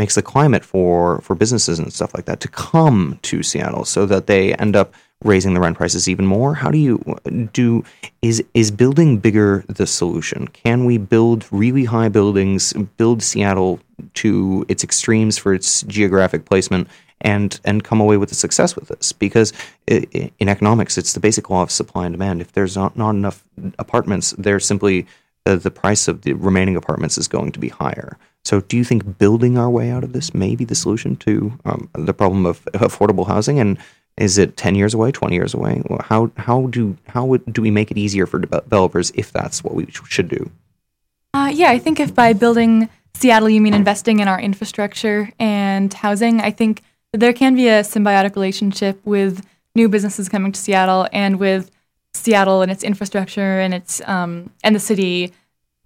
[0.00, 4.06] makes the climate for for businesses and stuff like that to come to Seattle so
[4.06, 6.54] that they end up raising the rent prices even more?
[6.54, 6.94] How do you
[7.52, 7.84] do
[8.22, 10.48] is is building bigger the solution?
[10.48, 13.78] Can we build really high buildings build Seattle
[14.22, 16.88] to its extremes for its geographic placement
[17.20, 19.12] and and come away with a success with this?
[19.12, 19.52] Because
[19.86, 22.40] in economics it's the basic law of supply and demand.
[22.40, 23.44] If there's not, not enough
[23.78, 25.06] apartments there's simply
[25.44, 28.84] the, the price of the remaining apartments is going to be higher so, do you
[28.84, 32.46] think building our way out of this may be the solution to um, the problem
[32.46, 33.60] of affordable housing?
[33.60, 33.78] And
[34.16, 35.82] is it ten years away, twenty years away?
[36.00, 39.74] How how do how would, do we make it easier for developers if that's what
[39.74, 40.50] we should do?
[41.34, 45.92] Uh, yeah, I think if by building Seattle you mean investing in our infrastructure and
[45.92, 51.06] housing, I think there can be a symbiotic relationship with new businesses coming to Seattle
[51.12, 51.70] and with
[52.14, 55.32] Seattle and its infrastructure and its um, and the city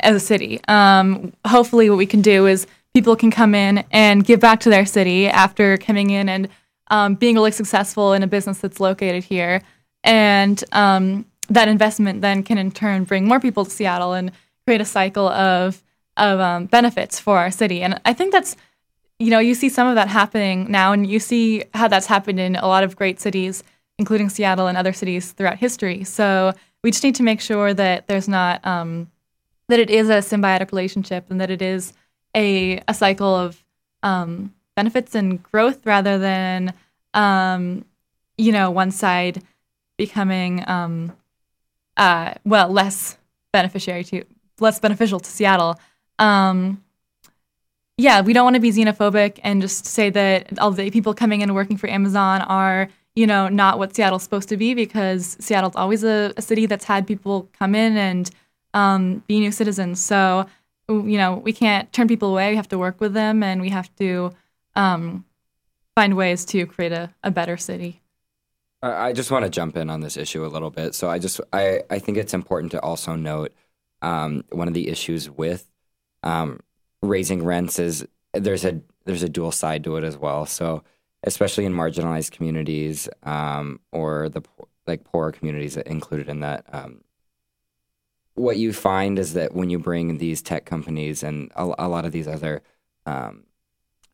[0.04, 0.60] as a city.
[0.68, 4.70] Um, hopefully, what we can do is people can come in and give back to
[4.70, 6.48] their city after coming in and
[6.88, 9.62] um, being really successful in a business that's located here.
[10.04, 14.30] And um, that investment then can in turn bring more people to Seattle and
[14.66, 15.82] create a cycle of
[16.16, 17.82] of um, benefits for our city.
[17.82, 18.56] And I think that's
[19.18, 22.38] you know you see some of that happening now, and you see how that's happened
[22.38, 23.64] in a lot of great cities,
[23.98, 26.04] including Seattle and other cities throughout history.
[26.04, 29.10] So we just need to make sure that there's not um,
[29.68, 31.92] that it is a symbiotic relationship and that it is
[32.34, 33.62] a, a cycle of
[34.02, 36.74] um, benefits and growth rather than,
[37.14, 37.84] um,
[38.36, 39.42] you know, one side
[39.96, 41.12] becoming, um,
[41.96, 43.16] uh, well, less
[43.52, 44.24] beneficiary to,
[44.60, 45.78] less beneficial to Seattle.
[46.18, 46.82] Um,
[47.96, 51.40] yeah, we don't want to be xenophobic and just say that all the people coming
[51.40, 55.36] in and working for Amazon are, you know, not what Seattle's supposed to be because
[55.38, 58.30] Seattle's always a, a city that's had people come in and
[58.74, 60.04] um, be new citizens.
[60.04, 60.46] So,
[60.88, 62.50] you know, we can't turn people away.
[62.50, 64.32] We have to work with them and we have to
[64.76, 65.24] um,
[65.94, 68.02] find ways to create a, a better city.
[68.82, 70.94] I just want to jump in on this issue a little bit.
[70.94, 73.54] So I just I, I think it's important to also note
[74.02, 75.70] um, one of the issues with
[76.22, 76.60] um,
[77.00, 80.44] raising rents is there's a there's a dual side to it as well.
[80.44, 80.82] So
[81.22, 84.42] especially in marginalized communities um, or the
[84.86, 87.00] like poorer communities that included in that, um,
[88.34, 92.04] what you find is that when you bring these tech companies and a, a lot
[92.04, 92.62] of these other
[93.06, 93.44] um,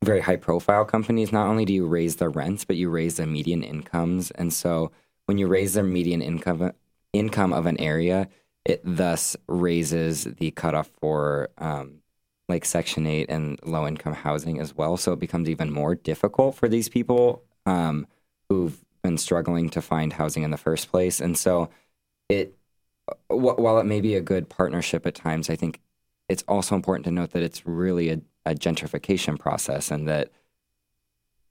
[0.03, 3.27] very high profile companies, not only do you raise the rents, but you raise the
[3.27, 4.31] median incomes.
[4.33, 4.93] And so
[5.27, 6.73] when you raise the median income
[7.13, 8.29] income of an area,
[8.65, 12.01] it thus raises the cutoff for um,
[12.49, 14.97] like Section 8 and low income housing as well.
[14.97, 18.07] So it becomes even more difficult for these people um,
[18.49, 21.21] who've been struggling to find housing in the first place.
[21.21, 21.71] And so
[22.29, 22.55] it
[23.29, 25.81] while it may be a good partnership at times, I think
[26.29, 30.31] it's also important to note that it's really a, a gentrification process and that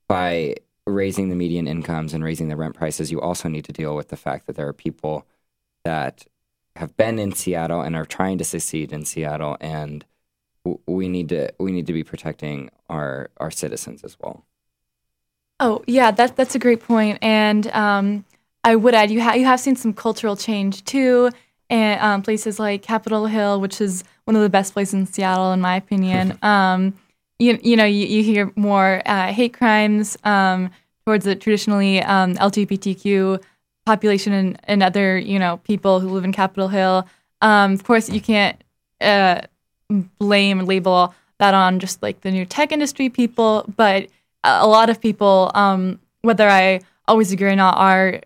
[0.07, 0.55] by
[0.87, 4.09] raising the median incomes and raising the rent prices, you also need to deal with
[4.09, 5.25] the fact that there are people
[5.83, 6.25] that
[6.75, 10.05] have been in Seattle and are trying to succeed in Seattle, and
[10.85, 14.45] we need to we need to be protecting our our citizens as well.
[15.59, 18.25] Oh yeah, that that's a great point, and um,
[18.63, 21.31] I would add you ha- you have seen some cultural change too
[21.69, 25.53] and um, places like Capitol Hill, which is one of the best places in Seattle,
[25.53, 26.37] in my opinion.
[26.41, 26.93] Um,
[27.37, 30.71] you, you know, you, you hear more uh, hate crimes um,
[31.05, 33.41] towards the traditionally um, LGBTQ
[33.85, 37.07] population and, and other, you know, people who live in Capitol Hill.
[37.41, 38.61] Um, of course, you can't
[38.99, 39.41] uh,
[40.19, 44.07] blame label that on just like the new tech industry people, but
[44.43, 48.19] a lot of people, um, whether I always agree or not, are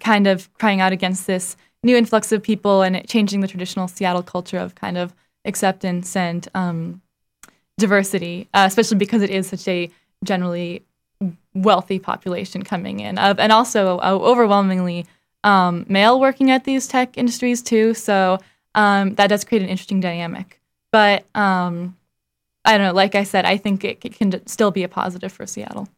[0.00, 4.22] kind of crying out against this new influx of people and changing the traditional Seattle
[4.22, 5.14] culture of kind of
[5.44, 7.00] acceptance and um,
[7.78, 9.90] diversity, uh, especially because it is such a
[10.24, 10.84] generally
[11.54, 15.06] wealthy population coming in, uh, and also uh, overwhelmingly
[15.44, 17.94] um, male working at these tech industries too.
[17.94, 18.38] So
[18.74, 20.60] um, that does create an interesting dynamic.
[20.92, 21.96] But um,
[22.64, 22.92] I don't know.
[22.92, 25.88] Like I said, I think it, it can still be a positive for Seattle.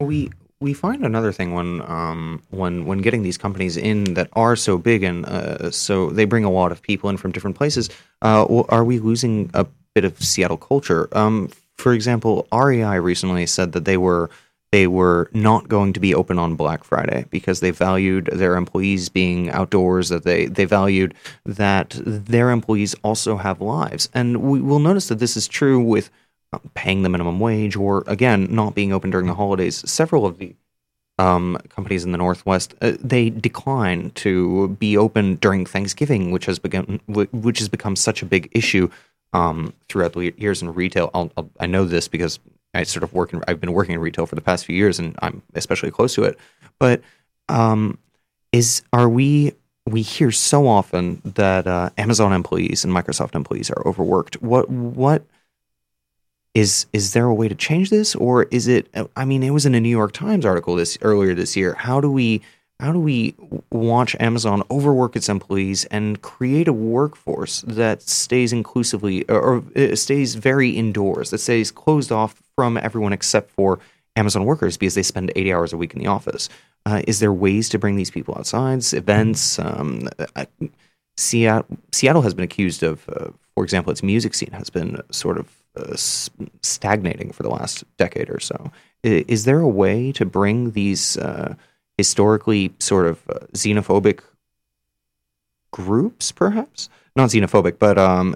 [0.00, 0.30] We
[0.60, 4.76] we find another thing when um, when when getting these companies in that are so
[4.76, 7.88] big and uh, so they bring a lot of people in from different places.
[8.22, 11.08] Uh, are we losing a bit of Seattle culture?
[11.12, 14.30] Um, for example, REI recently said that they were
[14.70, 19.08] they were not going to be open on Black Friday because they valued their employees
[19.08, 20.08] being outdoors.
[20.08, 21.14] That they they valued
[21.46, 26.10] that their employees also have lives, and we will notice that this is true with
[26.74, 30.54] paying the minimum wage or again not being open during the holidays several of the
[31.18, 36.58] um, companies in the Northwest, uh, they decline to be open during Thanksgiving, which has
[36.58, 38.88] begun, which has become such a big issue
[39.32, 41.10] um, throughout the years in retail.
[41.12, 42.38] I'll, I'll, i know this because
[42.72, 44.98] I sort of work in, I've been working in retail for the past few years,
[44.98, 46.38] and I'm especially close to it.
[46.78, 47.02] But
[47.48, 47.98] um,
[48.52, 49.54] is are we
[49.86, 54.40] we hear so often that uh, Amazon employees and Microsoft employees are overworked.
[54.42, 55.24] What what
[56.58, 58.88] is is there a way to change this, or is it?
[59.16, 61.74] I mean, it was in a New York Times article this earlier this year.
[61.74, 62.42] How do we
[62.80, 63.34] how do we
[63.70, 69.94] watch Amazon overwork its employees and create a workforce that stays inclusively or, or uh,
[69.94, 73.78] stays very indoors, that stays closed off from everyone except for
[74.16, 76.48] Amazon workers because they spend 80 hours a week in the office?
[76.86, 78.82] Uh, is there ways to bring these people outside?
[78.92, 79.58] Events?
[79.60, 80.46] Um, uh,
[81.16, 85.36] Seattle, Seattle has been accused of, uh, for example, its music scene has been sort
[85.36, 85.57] of
[86.62, 88.70] stagnating for the last decade or so.
[89.02, 91.54] Is there a way to bring these uh,
[91.96, 94.20] historically sort of uh, xenophobic
[95.70, 98.34] groups, perhaps not xenophobic, but um,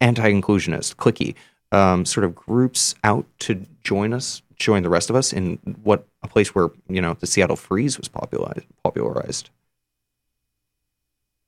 [0.00, 1.34] anti-inclusionist, clicky,
[1.72, 6.06] um, sort of groups out to join us join the rest of us in what
[6.22, 8.66] a place where you know the Seattle Freeze was popularized.
[8.82, 9.50] popularized.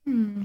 [0.04, 0.42] Hmm.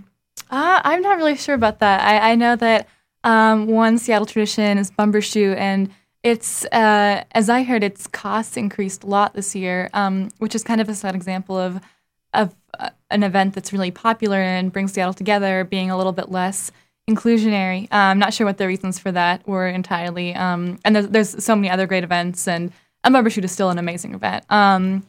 [0.49, 2.01] Uh, I'm not really sure about that.
[2.01, 2.87] I, I know that
[3.23, 5.89] um, one Seattle tradition is bumbershoot, and
[6.23, 10.63] it's uh, as I heard, its costs increased a lot this year, um, which is
[10.63, 11.81] kind of a sad example of
[12.33, 16.31] of uh, an event that's really popular and brings Seattle together, being a little bit
[16.31, 16.71] less
[17.09, 17.85] inclusionary.
[17.85, 20.33] Uh, I'm not sure what the reasons for that were entirely.
[20.33, 22.71] Um, and there's, there's, so many other great events, and
[23.03, 24.45] a Shoot is still an amazing event.
[24.49, 25.05] Um,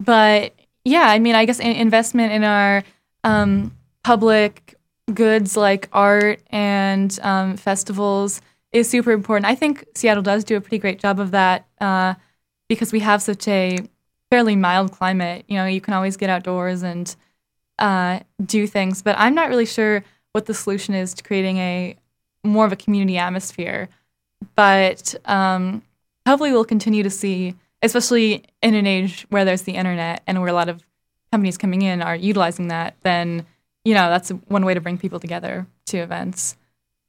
[0.00, 0.54] but
[0.84, 2.82] yeah, I mean, I guess investment in our
[3.22, 4.73] um, public
[5.12, 8.40] goods like art and um, festivals
[8.72, 9.46] is super important.
[9.46, 12.14] I think Seattle does do a pretty great job of that uh,
[12.68, 13.78] because we have such a
[14.30, 15.44] fairly mild climate.
[15.48, 17.14] You know, you can always get outdoors and
[17.78, 21.96] uh, do things, but I'm not really sure what the solution is to creating a
[22.42, 23.88] more of a community atmosphere.
[24.56, 25.82] But um,
[26.26, 30.50] hopefully, we'll continue to see, especially in an age where there's the internet and where
[30.50, 30.84] a lot of
[31.30, 32.96] companies coming in are utilizing that.
[33.02, 33.46] Then,
[33.84, 36.56] you know, that's one way to bring people together to events.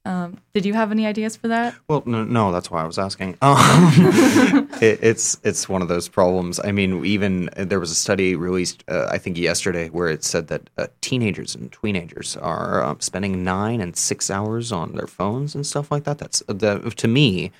[0.06, 1.74] Um, did you have any ideas for that?
[1.88, 3.36] Well, no, no that's why I was asking.
[3.42, 6.60] Um, it, it's it's one of those problems.
[6.62, 10.22] I mean, even uh, there was a study released, uh, I think yesterday, where it
[10.22, 15.06] said that uh, teenagers and teenagers are uh, spending nine and six hours on their
[15.06, 16.18] phones and stuff like that.
[16.18, 17.50] That's uh, that, to me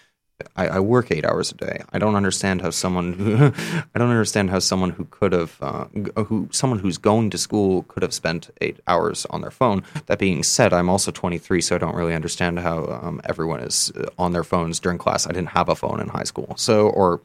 [0.55, 1.83] I, I, work eight hours a day.
[1.93, 3.37] I don't understand how someone who
[3.95, 5.85] I don't understand how someone who could have uh,
[6.25, 9.83] who someone who's going to school could have spent eight hours on their phone.
[10.07, 13.91] That being said, I'm also 23, so I don't really understand how um, everyone is
[13.97, 15.27] uh, on their phones during class.
[15.27, 17.23] I didn't have a phone in high school, so or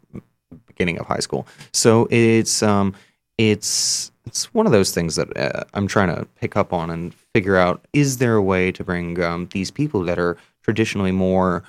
[0.68, 1.46] beginning of high school.
[1.74, 2.96] So it's um,
[3.38, 7.14] it's it's one of those things that uh, I'm trying to pick up on and
[7.34, 11.64] figure out: is there a way to bring um, these people that are traditionally more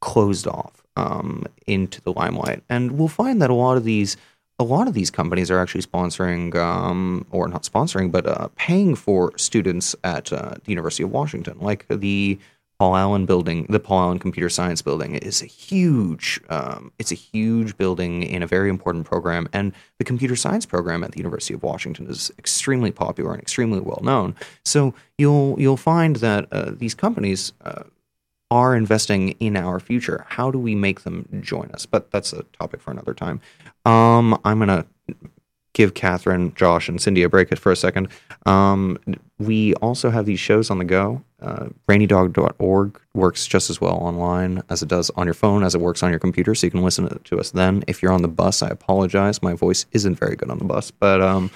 [0.00, 2.62] closed off um, into the limelight.
[2.68, 4.16] And we'll find that a lot of these
[4.60, 8.96] a lot of these companies are actually sponsoring, um, or not sponsoring, but uh, paying
[8.96, 12.38] for students at uh, the University of Washington, like the
[12.78, 17.16] Paul Allen building, the Paul Allen Computer Science building is a huge, um, it's a
[17.16, 21.54] huge building in a very important program, and the computer science program at the University
[21.54, 24.36] of Washington is extremely popular and extremely well known.
[24.64, 27.82] So you'll you'll find that uh, these companies uh,
[28.50, 30.24] are investing in our future.
[30.28, 31.86] How do we make them join us?
[31.86, 33.40] But that's a topic for another time.
[33.84, 34.86] Um, I'm going to
[35.74, 38.08] give Catherine, Josh, and Cindy a break for a second.
[38.46, 38.98] Um,
[39.38, 41.22] we also have these shows on the go.
[41.40, 45.80] Uh, rainydawg.org works just as well online as it does on your phone, as it
[45.80, 47.84] works on your computer, so you can listen to us then.
[47.86, 49.40] If you're on the bus, I apologize.
[49.40, 51.50] My voice isn't very good on the bus, but um,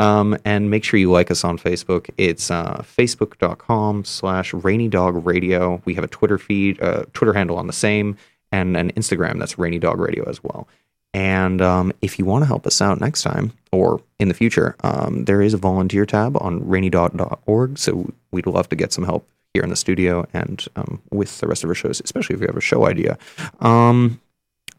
[0.00, 2.08] um, and make sure you like us on Facebook.
[2.16, 5.82] It's uh, facebook.com slash Rainy Dawg radio.
[5.84, 8.16] We have a Twitter feed, uh, Twitter handle on the same,
[8.50, 10.66] and an Instagram that's Rainy Dawg radio as well.
[11.12, 14.74] And um, if you want to help us out next time or in the future,
[14.82, 17.78] um, there is a volunteer tab on rainydawg.org.
[17.78, 21.46] So we'd love to get some help here in the studio and um, with the
[21.46, 23.18] rest of our shows, especially if you have a show idea.
[23.60, 24.18] Um,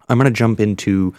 [0.09, 1.13] I'm going to jump into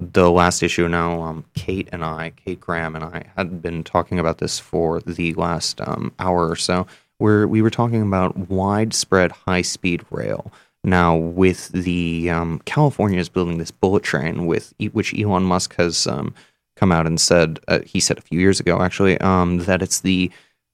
[0.00, 4.18] the last issue now, um, Kate and I, Kate Graham and I, had been talking
[4.18, 6.86] about this for the last um, hour or so,
[7.18, 10.50] where we were talking about widespread high speed rail.
[10.82, 16.06] Now, with the um, California is building this bullet train, with which Elon Musk has
[16.06, 16.34] um,
[16.76, 20.00] come out and said, uh, he said a few years ago actually, um, that it's
[20.00, 20.30] the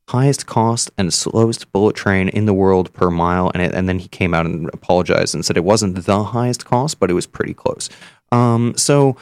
[0.09, 3.51] highest cost and slowest bullet train in the world per mile.
[3.53, 6.65] And, it, and then he came out and apologized and said it wasn't the highest
[6.65, 7.91] cost, but it was pretty close.
[8.33, 9.17] Um, so,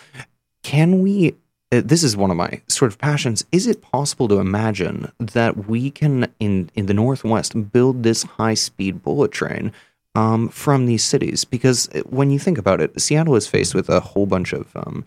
[0.62, 1.34] can we
[1.74, 3.44] uh, this is one of my sort of passions.
[3.50, 8.54] Is it possible to imagine that we can, in, in the Northwest, build this high
[8.54, 9.72] speed bullet train
[10.14, 11.44] um, from these cities?
[11.44, 14.76] Because uh, when you think about it, Seattle is faced with a whole bunch of
[14.76, 15.04] um,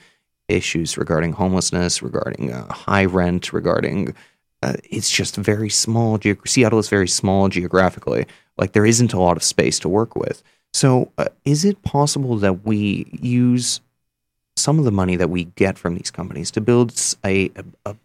[0.49, 4.13] issues regarding homelessness, regarding uh, high rent, regarding
[4.63, 6.19] uh, it's just very small.
[6.45, 8.25] Seattle is very small geographically.
[8.57, 10.41] Like there isn't a lot of space to work with.
[10.73, 13.79] So, uh, is it possible that we use
[14.67, 16.91] some of the money that we get from these companies to build
[17.23, 17.49] a,
[17.85, 17.95] a,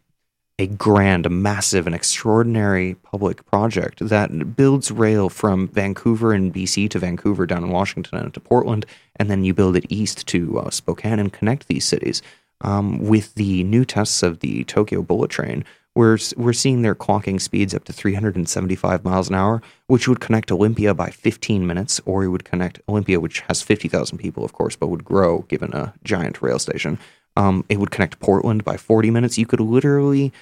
[0.61, 6.89] a grand, a massive, and extraordinary public project that builds rail from Vancouver in BC
[6.91, 8.87] to Vancouver down in Washington and to Portland,
[9.17, 12.23] and then you build it east to uh, Spokane and connect these cities.
[12.61, 15.65] Um, with the new tests of the Tokyo bullet train,
[15.95, 20.51] we're we're seeing their clocking speeds up to 375 miles an hour, which would connect
[20.51, 24.77] Olympia by 15 minutes, or it would connect Olympia, which has 50,000 people, of course,
[24.77, 26.99] but would grow given a giant rail station.
[27.37, 29.39] Um, it would connect Portland by 40 minutes.
[29.39, 30.33] You could literally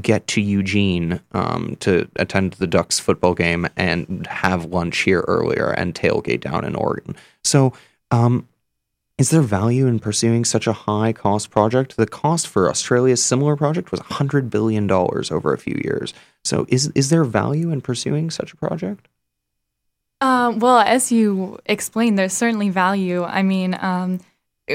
[0.00, 5.70] get to Eugene um, to attend the Ducks football game and have lunch here earlier
[5.70, 7.14] and tailgate down in Oregon.
[7.44, 7.74] So
[8.10, 8.48] um,
[9.18, 11.96] is there value in pursuing such a high cost project?
[11.96, 16.14] The cost for Australia's similar project was $100 billion over a few years.
[16.44, 19.08] So, is, is there value in pursuing such a project?
[20.20, 23.24] Um, well, as you explained, there's certainly value.
[23.24, 24.20] I mean, um,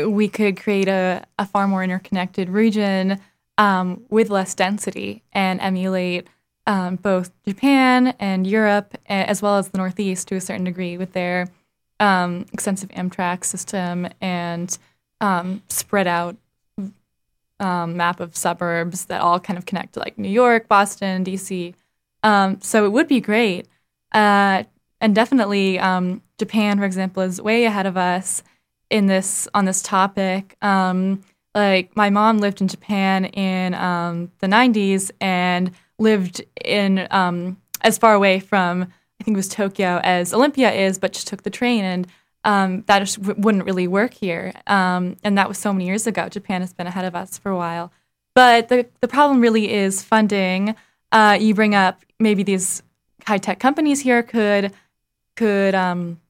[0.06, 3.20] we could create a, a, far more interconnected region
[3.58, 6.28] um, with less density and emulate
[6.68, 11.14] um, both Japan and Europe, as well as the Northeast to a certain degree, with
[11.14, 11.48] their
[12.00, 14.78] um, extensive Amtrak system and
[15.22, 16.38] um, spread out
[17.60, 21.74] um, map of suburbs that all kind of connect to like New York, Boston, DC.
[22.24, 23.68] Um, so it would be great.
[24.14, 24.64] Uh,
[25.02, 28.44] and definitely um, Japan, for example, is way ahead of us
[28.90, 30.56] in this on this topic.
[30.62, 31.24] Um,
[31.56, 33.72] like my mom lived in Japan in
[34.40, 37.00] the 90s and lived in
[37.82, 38.88] as far away from
[39.28, 42.08] think it was Tokyo as Olympia is, but just took the train and
[42.46, 44.54] um, that just w- wouldn't really work here.
[44.68, 46.30] Um, and that was so many years ago.
[46.30, 47.92] Japan has been ahead of us for a while.
[48.36, 50.76] But the, the problem really is funding.
[51.12, 52.84] Uh, you bring up maybe these
[53.26, 54.72] high tech companies here could
[55.36, 56.22] could um,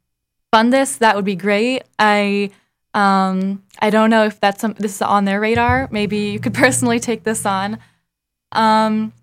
[0.51, 0.97] fund this.
[0.97, 1.83] That would be great.
[1.99, 2.49] I
[2.95, 5.87] um, I don't know if that's some, this is on their radar.
[5.91, 7.77] Maybe you could personally take this on.
[8.53, 9.13] Um,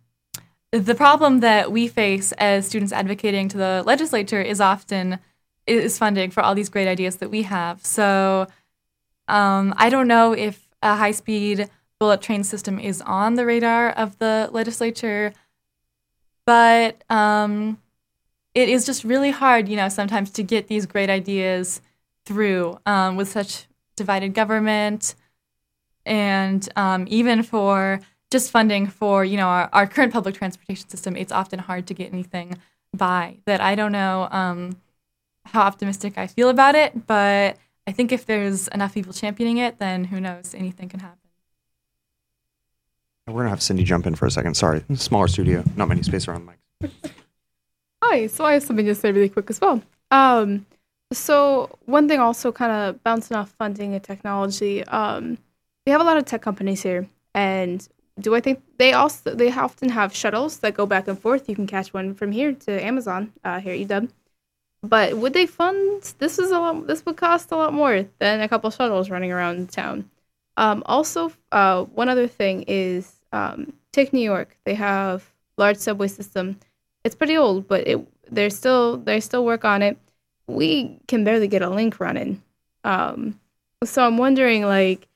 [0.81, 5.20] the problem that we face as students advocating to the legislature is often
[5.66, 7.85] is funding for all these great ideas that we have.
[7.87, 8.49] So
[9.29, 13.91] um, I don't know if a high speed bullet train system is on the radar
[13.91, 15.33] of the legislature,
[16.45, 17.79] but um,
[18.53, 21.81] it is just really hard, you know, sometimes to get these great ideas
[22.27, 23.66] through um, with such
[23.97, 25.14] divided government
[26.05, 28.01] and um, even for
[28.35, 31.95] just funding for you know our, our, current public transportation system, it's often hard to
[31.95, 32.59] get anything
[32.93, 33.37] by.
[33.45, 34.76] That I don't know um,
[35.45, 37.57] how optimistic I feel about it, but
[37.87, 41.18] I think if there's enough people championing it, then who knows, anything can happen.
[43.28, 44.55] We're gonna have Cindy jump in for a second.
[44.57, 46.93] Sorry, smaller studio, not many space around the mic.
[48.03, 49.80] Hi, so I have something to say really quick as well.
[50.11, 50.66] Um,
[51.12, 54.82] so one thing also kind of bouncing off funding and technology.
[54.85, 55.39] Um,
[55.87, 57.87] we have a lot of tech companies here, and
[58.21, 61.49] do I think they also they often have shuttles that go back and forth.
[61.49, 64.11] You can catch one from here to Amazon uh, here at UW.
[64.83, 66.39] But would they fund this?
[66.39, 66.87] Is a lot.
[66.87, 70.11] This would cost a lot more than a couple shuttles running around town.
[70.57, 74.57] Um, also, uh, one other thing is um, take New York.
[74.65, 76.61] They have large subway system.
[77.03, 79.99] It's pretty old, but it they're still they still work on it.
[80.47, 82.43] We can barely get a link running.
[82.85, 83.41] Um,
[83.83, 85.09] so I'm wondering, like,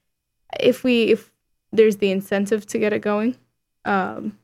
[0.58, 1.30] if we if
[1.72, 3.36] there's the incentive to get it going.
[3.84, 4.38] Um,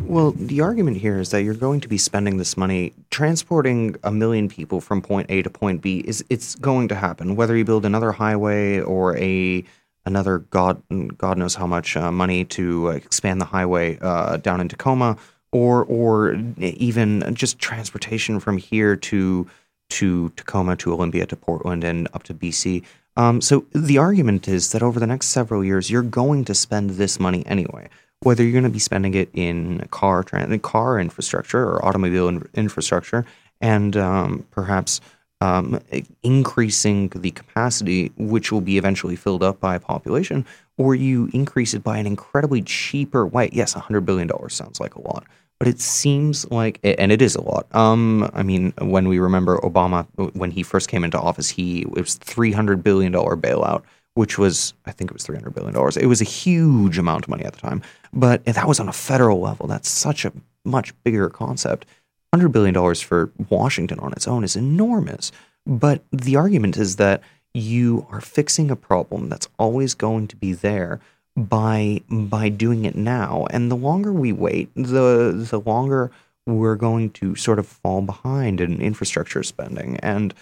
[0.00, 4.12] well, the argument here is that you're going to be spending this money transporting a
[4.12, 5.98] million people from point A to point B.
[6.00, 9.64] Is it's going to happen whether you build another highway or a
[10.04, 10.82] another god
[11.18, 15.16] God knows how much uh, money to expand the highway uh, down in Tacoma,
[15.50, 19.48] or or even just transportation from here to
[19.88, 22.84] to Tacoma to Olympia to Portland and up to BC.
[23.16, 26.90] Um, so the argument is that over the next several years, you're going to spend
[26.90, 27.88] this money anyway.
[28.20, 33.24] Whether you're going to be spending it in car car infrastructure or automobile in- infrastructure,
[33.60, 35.00] and um, perhaps
[35.40, 35.80] um,
[36.22, 40.46] increasing the capacity, which will be eventually filled up by population,
[40.78, 43.50] or you increase it by an incredibly cheaper way.
[43.52, 45.24] Yes, $100 billion sounds like a lot,
[45.58, 47.66] but it seems like, and it is a lot.
[47.74, 51.94] Um, I mean, when we remember Obama when he first came into office, he it
[51.94, 53.82] was three hundred billion dollar bailout,
[54.14, 55.96] which was I think it was three hundred billion dollars.
[55.96, 57.82] It was a huge amount of money at the time,
[58.12, 59.66] but that was on a federal level.
[59.66, 60.32] That's such a
[60.64, 61.86] much bigger concept.
[62.34, 65.32] Hundred billion dollars for Washington on its own is enormous.
[65.66, 67.22] But the argument is that
[67.54, 71.00] you are fixing a problem that's always going to be there
[71.36, 73.46] by by doing it now.
[73.50, 76.10] And the longer we wait, the the longer
[76.46, 79.96] we're going to sort of fall behind in infrastructure spending.
[79.98, 80.32] And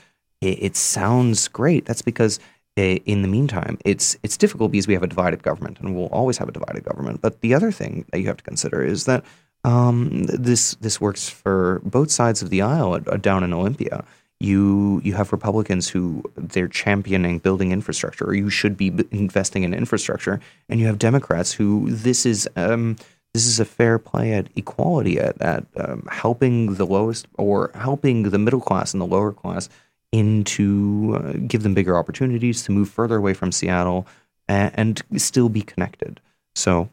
[0.41, 1.87] it, it sounds great.
[1.87, 2.39] That's because
[2.77, 6.07] eh, in the meantime, it's it's difficult because we have a divided government, and we'll
[6.07, 7.21] always have a divided government.
[7.21, 9.25] But the other thing that you have to consider is that
[9.65, 14.05] um, this this works for both sides of the aisle down in Olympia
[14.41, 19.73] you you have Republicans who they're championing building infrastructure, or you should be investing in
[19.73, 22.97] infrastructure, and you have Democrats who this is um,
[23.33, 28.25] this is a fair play at equality at at um, helping the lowest or helping
[28.25, 29.69] the middle class and the lower class
[30.13, 34.07] into uh, give them bigger opportunities to move further away from Seattle
[34.49, 36.21] and, and still be connected.
[36.55, 36.89] So,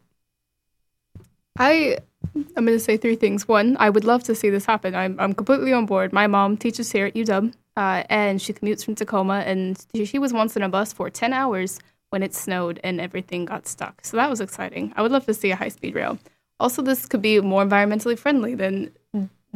[1.58, 2.00] I
[2.36, 3.48] I'm going to say three things.
[3.48, 4.96] One, I would love to see this happen.
[4.96, 6.14] I'm, I'm completely on board.
[6.14, 10.34] My mom teaches here at UW, uh, and she commutes from Tacoma, and she was
[10.34, 14.06] once in a bus for 10 hours when it snowed and everything got stuck.
[14.06, 14.94] So that was exciting.
[14.96, 16.20] I would love to see a high speed rail.
[16.60, 18.92] Also, this could be more environmentally friendly than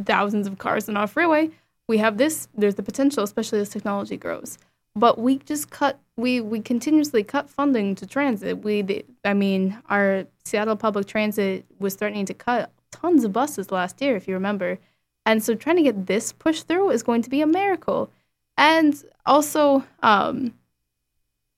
[0.02, 1.50] thousands of cars on our freeway.
[1.88, 4.58] We have this, there's the potential, especially as technology grows
[4.96, 8.64] but we just cut we we continuously cut funding to transit.
[8.64, 14.00] We i mean our seattle public transit was threatening to cut tons of buses last
[14.00, 14.78] year if you remember.
[15.26, 18.10] And so trying to get this pushed through is going to be a miracle.
[18.56, 18.94] And
[19.26, 20.54] also um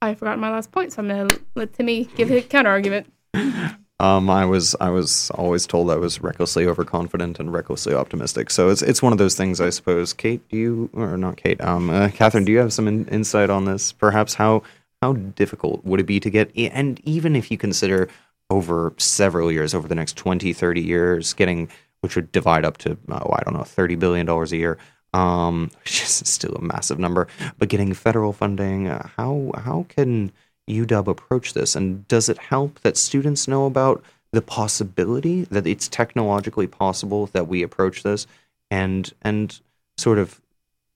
[0.03, 3.13] i forgot my last point so i'm to let timmy give a counter argument
[4.01, 8.51] Um, I was I was always told I was recklessly overconfident and recklessly optimistic.
[8.51, 10.13] So it's it's one of those things, I suppose.
[10.13, 11.61] Kate, do you or not Kate?
[11.61, 13.91] Um, uh, Catherine, do you have some in, insight on this?
[13.93, 14.63] Perhaps how
[15.03, 16.53] how difficult would it be to get?
[16.57, 18.09] And even if you consider
[18.51, 21.69] over several years, over the next 20, 30 years, getting
[22.01, 24.79] which would divide up to oh, I don't know, thirty billion dollars a year.
[25.15, 27.27] Um, which is still a massive number,
[27.59, 30.31] but getting federal funding, uh, how how can
[30.69, 31.75] UW approach this?
[31.75, 34.03] And does it help that students know about
[34.33, 38.27] the possibility that it's technologically possible that we approach this
[38.71, 39.61] and and
[39.97, 40.41] sort of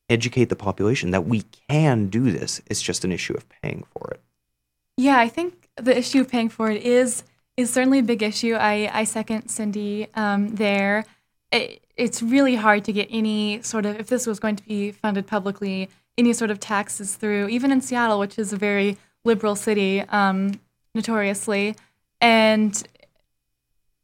[0.08, 2.60] educate the population that we can do this?
[2.66, 4.20] It's just an issue of paying for it.
[4.96, 7.24] Yeah, I think the issue of paying for it is
[7.56, 8.54] is certainly a big issue.
[8.54, 11.04] I, I second Cindy um, there.
[11.50, 14.90] It, it's really hard to get any sort of if this was going to be
[14.90, 19.54] funded publicly, any sort of taxes through, even in Seattle, which is a very liberal
[19.56, 20.60] city, um,
[20.94, 21.76] notoriously.
[22.20, 22.82] And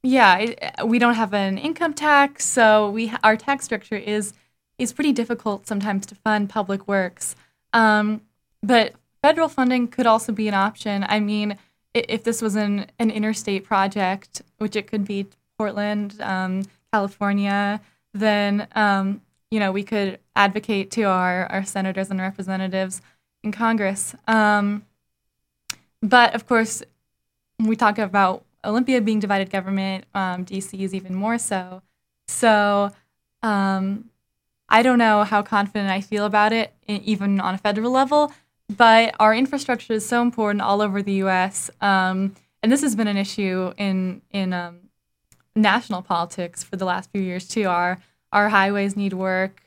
[0.02, 4.32] yeah, we don't have an income tax, so we our tax structure is
[4.78, 7.34] is pretty difficult sometimes to fund public works.
[7.72, 8.22] Um,
[8.62, 11.04] but federal funding could also be an option.
[11.08, 11.58] I mean,
[11.94, 15.26] if this was an, an interstate project, which it could be
[15.58, 16.62] Portland, um,
[16.92, 17.80] California,
[18.14, 23.02] then um, you know we could advocate to our, our senators and representatives
[23.42, 24.14] in Congress.
[24.26, 24.84] Um,
[26.02, 26.82] but of course,
[27.58, 31.82] we talk about Olympia being divided government, um, DC is even more so.
[32.28, 32.90] So
[33.42, 34.10] um,
[34.68, 38.32] I don't know how confident I feel about it, even on a federal level.
[38.76, 43.06] But our infrastructure is so important all over the U.S., um, and this has been
[43.06, 44.90] an issue in in um,
[45.54, 47.66] national politics for the last few years too.
[47.66, 47.98] Our
[48.32, 49.62] our highways need work,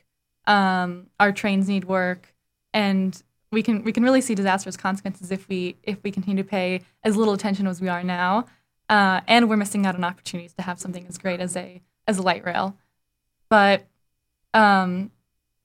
[0.46, 2.32] um, our trains need work,
[2.72, 3.20] and
[3.52, 6.80] we can we can really see disastrous consequences if we if we continue to pay
[7.04, 8.46] as little attention as we are now,
[8.88, 12.18] uh, and we're missing out on opportunities to have something as great as a as
[12.18, 12.76] a light rail.
[13.48, 13.86] But
[14.54, 15.12] um,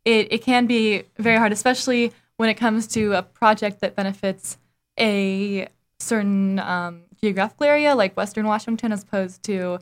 [0.05, 4.57] it it can be very hard, especially when it comes to a project that benefits
[4.99, 5.69] a
[5.99, 9.79] certain um, geographical area like Western Washington, as opposed to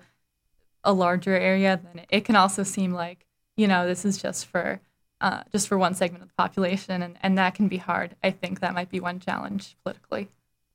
[0.84, 1.82] a larger area.
[1.84, 3.26] Then it can also seem like
[3.58, 4.80] you know this is just for
[5.22, 8.16] uh, just for one segment of the population, and, and that can be hard.
[8.24, 10.30] I think that might be one challenge politically.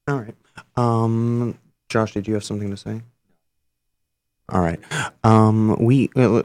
[0.08, 0.34] All right.
[0.76, 3.02] Um, Josh, did you have something to say?
[4.48, 4.80] All right.
[5.22, 6.42] Um, we uh,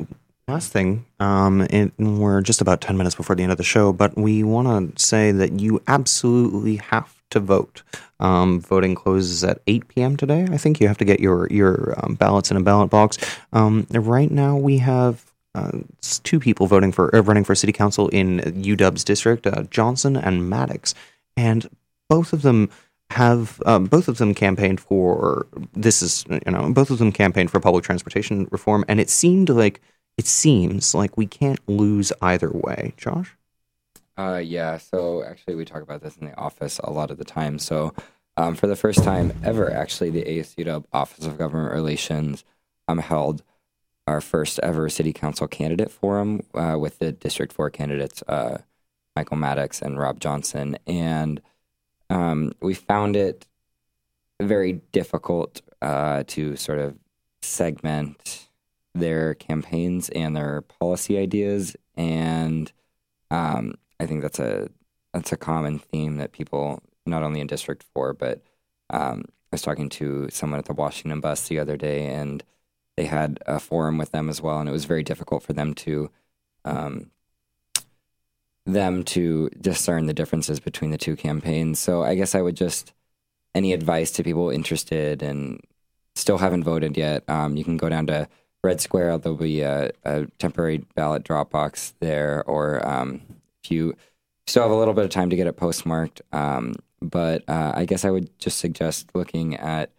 [0.48, 1.06] last thing.
[1.20, 4.44] Um, it, we're just about ten minutes before the end of the show, but we
[4.44, 7.82] want to say that you absolutely have to vote.
[8.20, 10.16] Um, voting closes at 8 p.m.
[10.16, 10.48] today.
[10.50, 13.18] I think you have to get your your um, ballots in a ballot box.
[13.52, 15.26] Um, right now, we have
[16.24, 20.42] two people voting for uh, running for city council in UW's district, uh, Johnson and
[20.44, 20.94] Maddux,
[21.36, 21.70] and
[22.10, 22.70] both of them
[23.12, 27.52] have um, both of them campaigned for this is you know both of them campaigned
[27.52, 29.82] for public transportation reform, and it seemed like
[30.18, 32.94] it seems like we can't lose either way.
[32.98, 33.36] Josh.
[34.18, 34.78] Uh, yeah.
[34.78, 37.60] So actually, we talk about this in the office a lot of the time.
[37.60, 37.94] So
[38.38, 42.44] Um, for the first time ever, actually, the ASUW Office of Government Relations
[42.88, 43.44] um, held
[44.08, 48.60] our first ever city council candidate forum uh, with the District 4 candidates, uh,
[49.16, 50.78] Michael Maddux and Rob Johnson.
[50.86, 51.42] And
[52.10, 53.48] um, we found it
[54.42, 56.98] very difficult uh, to sort of
[57.42, 58.48] segment
[58.94, 61.76] their campaigns and their policy ideas.
[61.96, 62.72] And
[63.32, 64.70] um, I think that's a
[65.14, 68.42] that's a common theme that people, not only in District 4, but
[68.90, 72.44] um, I was talking to someone at the Washington bus the other day, and
[72.98, 75.74] they had a forum with them as well, and it was very difficult for them
[75.76, 76.10] to
[76.64, 77.12] um,
[78.66, 81.80] them to discern the differences between the two campaigns.
[81.80, 82.94] So I guess I would just
[83.54, 85.62] any advice to people interested and
[86.16, 87.24] still haven't voted yet.
[87.30, 88.28] Um, you can go down to
[88.64, 89.20] Red Square.
[89.20, 93.22] There'll be a, a temporary ballot drop box there, or um,
[93.64, 93.96] if you
[94.48, 96.22] still have a little bit of time to get it postmarked.
[96.32, 99.92] Um, but uh, I guess I would just suggest looking at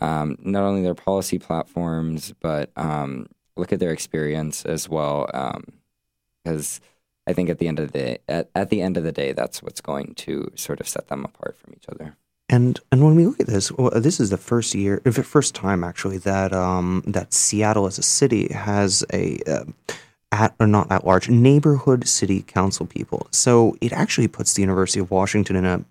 [0.00, 5.26] um, not only their policy platforms, but um, look at their experience as well,
[6.44, 6.80] because
[7.26, 9.32] I think at the end of the day, at, at the end of the day,
[9.32, 12.16] that's what's going to sort of set them apart from each other.
[12.48, 15.54] And and when we look at this, well, this is the first year, the first
[15.54, 19.64] time actually that um, that Seattle as a city has a uh,
[20.32, 23.28] at or not at large neighborhood city council people.
[23.32, 25.84] So it actually puts the University of Washington in a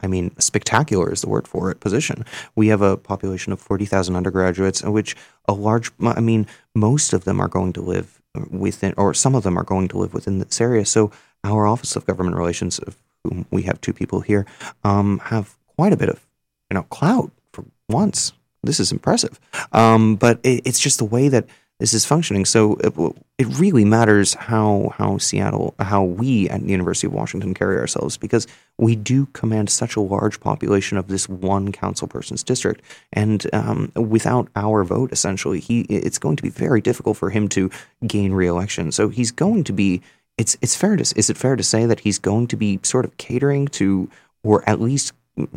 [0.00, 2.24] I mean, spectacular is the word for it, position.
[2.54, 5.16] We have a population of 40,000 undergraduates, in which
[5.48, 8.20] a large, I mean, most of them are going to live
[8.50, 10.84] within, or some of them are going to live within this area.
[10.84, 11.10] So
[11.44, 14.46] our Office of Government Relations, of whom we have two people here,
[14.84, 16.26] um, have quite a bit of,
[16.70, 18.32] you know, clout for once.
[18.62, 19.40] This is impressive.
[19.72, 21.46] Um, but it, it's just the way that
[21.80, 22.44] this is functioning.
[22.44, 22.92] So it,
[23.38, 28.16] it really matters how how Seattle, how we at the University of Washington carry ourselves
[28.18, 28.46] because
[28.78, 32.82] we do command such a large population of this one council person's district,
[33.14, 37.48] and um, without our vote, essentially, he it's going to be very difficult for him
[37.48, 37.70] to
[38.06, 38.92] gain reelection.
[38.92, 40.02] So he's going to be.
[40.38, 43.04] It's it's fair to is it fair to say that he's going to be sort
[43.04, 44.08] of catering to,
[44.42, 45.12] or at least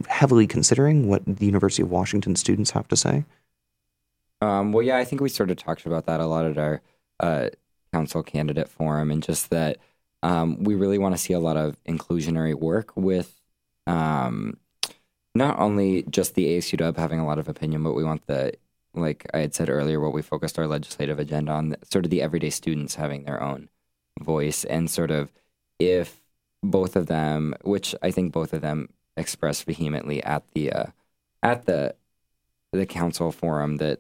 [0.08, 3.26] heavily considering what the University of Washington students have to say?
[4.44, 6.82] Um, well, yeah, I think we sort of talked about that a lot at our
[7.20, 7.50] uh,
[7.94, 9.78] council candidate forum, and just that
[10.22, 13.40] um, we really want to see a lot of inclusionary work with
[13.88, 14.58] um,
[15.34, 18.54] not only just the ASU Dub having a lot of opinion, but we want the,
[18.94, 22.22] like I had said earlier, what we focused our legislative agenda on, sort of the
[22.22, 23.70] everyday students having their own
[24.20, 25.32] voice, and sort of
[25.80, 26.22] if
[26.62, 30.86] both of them, which I think both of them expressed vehemently at the uh,
[31.42, 31.96] at the
[32.74, 34.00] the council forum that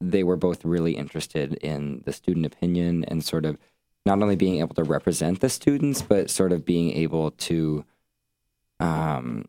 [0.00, 3.58] they were both really interested in the student opinion and sort of
[4.04, 7.84] not only being able to represent the students, but sort of being able to
[8.78, 9.46] um,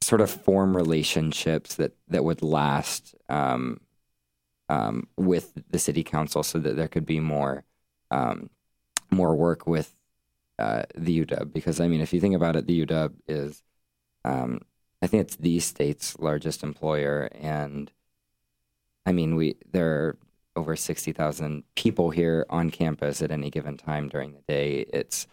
[0.00, 3.80] sort of form relationships that, that would last um,
[4.68, 7.64] um, with the city council so that there could be more
[8.10, 8.50] um,
[9.10, 9.94] more work with
[10.58, 11.52] uh, the UW.
[11.52, 13.62] Because, I mean, if you think about it, the UW is,
[14.24, 14.60] um,
[15.02, 17.90] I think it's the state's largest employer and
[19.08, 20.18] I mean, we there are
[20.54, 24.84] over sixty thousand people here on campus at any given time during the day.
[24.92, 25.26] It's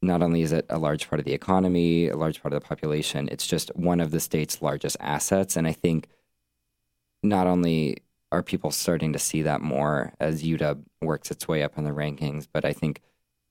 [0.00, 2.66] not only is it a large part of the economy, a large part of the
[2.66, 5.56] population, it's just one of the state's largest assets.
[5.56, 6.08] And I think
[7.22, 7.98] not only
[8.32, 11.90] are people starting to see that more as UW works its way up in the
[11.90, 13.02] rankings, but I think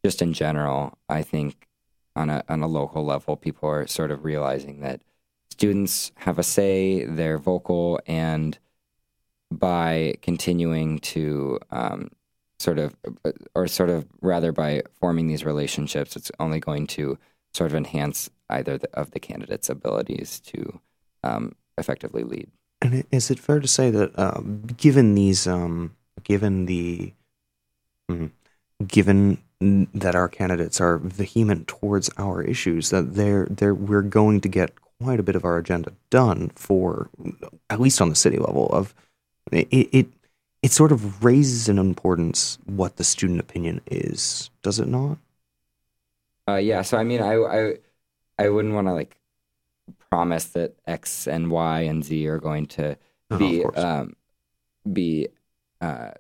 [0.04, 1.68] just in general, I think
[2.16, 5.02] on a on a local level, people are sort of realizing that
[5.52, 8.58] students have a say, they're vocal, and
[9.52, 12.10] by continuing to um,
[12.60, 12.96] sort of,
[13.54, 17.18] or sort of rather by forming these relationships, it's only going to
[17.54, 20.80] sort of enhance either the, of the candidates' abilities to
[21.24, 22.50] um, effectively lead.
[22.82, 24.42] And is it fair to say that, uh,
[24.78, 27.14] given these, um, given the,
[28.10, 28.32] mm,
[28.88, 29.38] given
[29.94, 34.74] that our candidates are vehement towards our issues, that they're, they're, we're going to get
[35.00, 37.10] quite a bit of our agenda done for,
[37.70, 38.96] at least on the city level, of
[39.52, 40.08] it, it
[40.62, 45.18] it sort of raises in importance what the student opinion is, does it not?
[46.48, 46.82] Uh, yeah.
[46.82, 47.74] So I mean, I I
[48.38, 49.18] I wouldn't want to like
[50.10, 52.98] promise that X and Y and Z are going to
[53.38, 54.16] be um,
[54.92, 55.30] be
[55.80, 56.12] uh,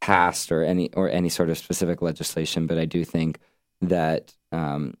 [0.00, 3.38] passed or any or any sort of specific legislation, but I do think
[3.80, 4.94] that um,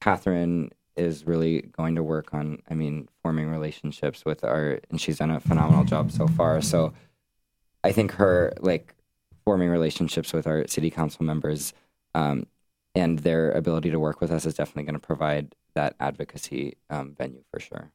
[0.00, 2.60] Catherine is really going to work on.
[2.68, 6.60] I mean, forming relationships with our, and she's done a phenomenal job so far.
[6.60, 6.92] So
[7.84, 8.94] I think her like
[9.44, 11.72] forming relationships with our city council members
[12.14, 12.46] um,
[12.94, 17.14] and their ability to work with us is definitely going to provide that advocacy um,
[17.16, 17.92] venue for sure.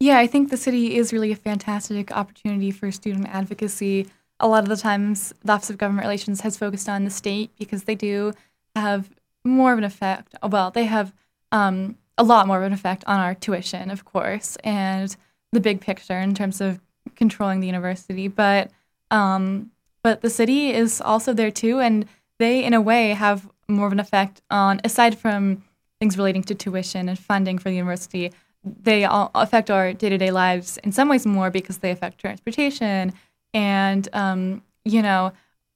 [0.00, 4.06] Yeah, I think the city is really a fantastic opportunity for student advocacy.
[4.40, 7.50] A lot of the times, the Office of Government Relations has focused on the state
[7.58, 8.32] because they do
[8.74, 9.10] have
[9.44, 10.34] more of an effect.
[10.42, 11.12] Well, they have
[11.52, 15.14] um, a lot more of an effect on our tuition, of course, and
[15.52, 16.80] the big picture in terms of
[17.20, 18.26] controlling the university.
[18.26, 18.70] But
[19.10, 19.70] um,
[20.02, 22.06] but the city is also there too, and
[22.38, 25.62] they, in a way, have more of an effect on aside from
[26.00, 28.32] things relating to tuition and funding for the university.
[28.64, 32.18] They all affect our day to day lives in some ways more because they affect
[32.18, 33.12] transportation
[33.52, 35.32] and um, you know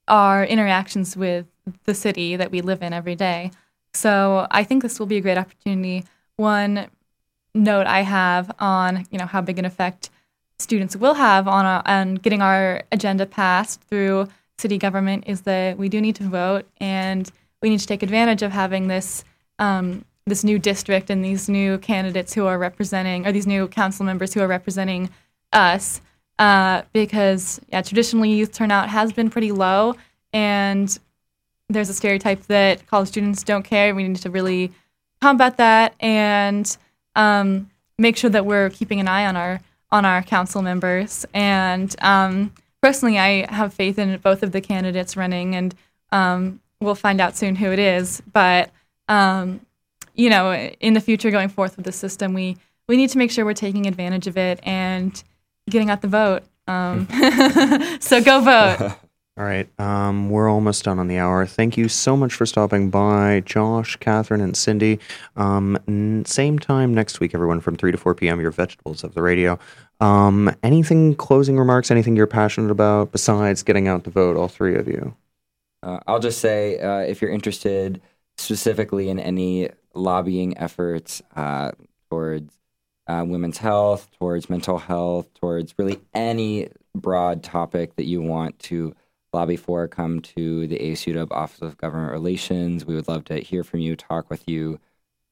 [0.07, 1.45] our interactions with
[1.85, 3.51] the city that we live in every day.
[3.93, 6.05] So I think this will be a great opportunity.
[6.35, 6.87] One
[7.53, 10.09] note I have on you know how big an effect
[10.59, 14.27] students will have on, a, on getting our agenda passed through
[14.57, 17.31] city government is that we do need to vote and
[17.61, 19.23] we need to take advantage of having this
[19.59, 24.03] um, this new district and these new candidates who are representing or these new council
[24.05, 25.09] members who are representing
[25.53, 26.01] us
[26.39, 29.95] uh, because yeah traditionally youth turnout has been pretty low
[30.33, 30.99] and
[31.69, 33.95] there's a stereotype that college students don't care.
[33.95, 34.71] We need to really
[35.21, 36.77] combat that and
[37.15, 39.59] um, make sure that we're keeping an eye on our
[39.95, 41.25] on our council members.
[41.33, 45.73] And um, personally, I have faith in both of the candidates running, and
[46.11, 48.21] um, we'll find out soon who it is.
[48.31, 48.71] But
[49.07, 49.61] um,
[50.13, 53.31] you know, in the future, going forth with the system, we we need to make
[53.31, 55.23] sure we're taking advantage of it and
[55.69, 56.43] getting out the vote.
[56.67, 57.07] Um,
[58.01, 58.97] so go vote.
[59.37, 59.67] All right.
[59.81, 61.45] Um, we're almost done on the hour.
[61.45, 64.97] Thank you so much for stopping by, Josh, Catherine, and Cindy.
[65.35, 69.13] Um, n- same time next week, everyone, from 3 to 4 p.m., your vegetables of
[69.13, 69.59] the radio.
[69.99, 74.75] Um, anything, closing remarks, anything you're passionate about besides getting out the vote, all three
[74.75, 75.13] of you?
[75.83, 78.01] Uh, I'll just say uh, if you're interested
[78.37, 81.71] specifically in any lobbying efforts uh,
[82.09, 82.57] towards
[83.07, 88.95] uh, women's health, towards mental health, towards really any broad topic that you want to
[89.35, 92.85] lobby for, come to the ASUW Office of Government Relations.
[92.85, 94.79] We would love to hear from you, talk with you.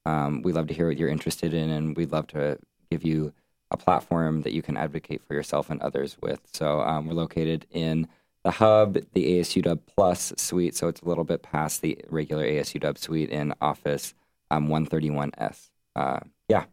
[0.06, 2.60] Um, we'd love to hear what you're interested in, and we'd love to
[2.92, 3.34] give you
[3.72, 6.42] a platform that you can advocate for yourself and others with.
[6.52, 8.10] So um, we're located in
[8.44, 12.98] the hub, the ASUW Plus suite, so it's a little bit past the regular ASUW
[12.98, 14.14] suite in Office
[14.52, 15.70] um, 131S.
[15.96, 16.66] Uh, yeah.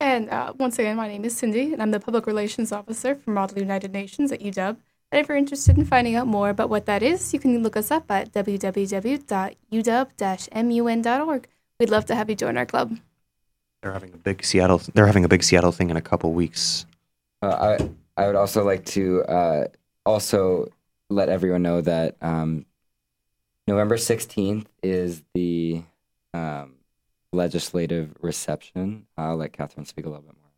[0.00, 3.30] And uh, once again, my name is Cindy, and I'm the Public Relations Officer for
[3.30, 4.78] Model United Nations at UW.
[5.12, 7.76] And if you're interested in finding out more about what that is, you can look
[7.76, 9.28] us up at www.uw-mun.org.
[11.78, 12.98] We'd love to have you join our club.
[13.82, 14.80] They're having a big Seattle.
[14.94, 16.86] They're having a big Seattle thing in a couple weeks.
[17.40, 17.90] Uh, I
[18.20, 19.66] I would also like to uh,
[20.04, 20.72] also
[21.08, 22.66] let everyone know that um,
[23.68, 25.82] November sixteenth is the
[26.34, 26.76] um,
[27.32, 29.06] legislative reception.
[29.16, 30.50] I'll let Catherine speak a little bit more.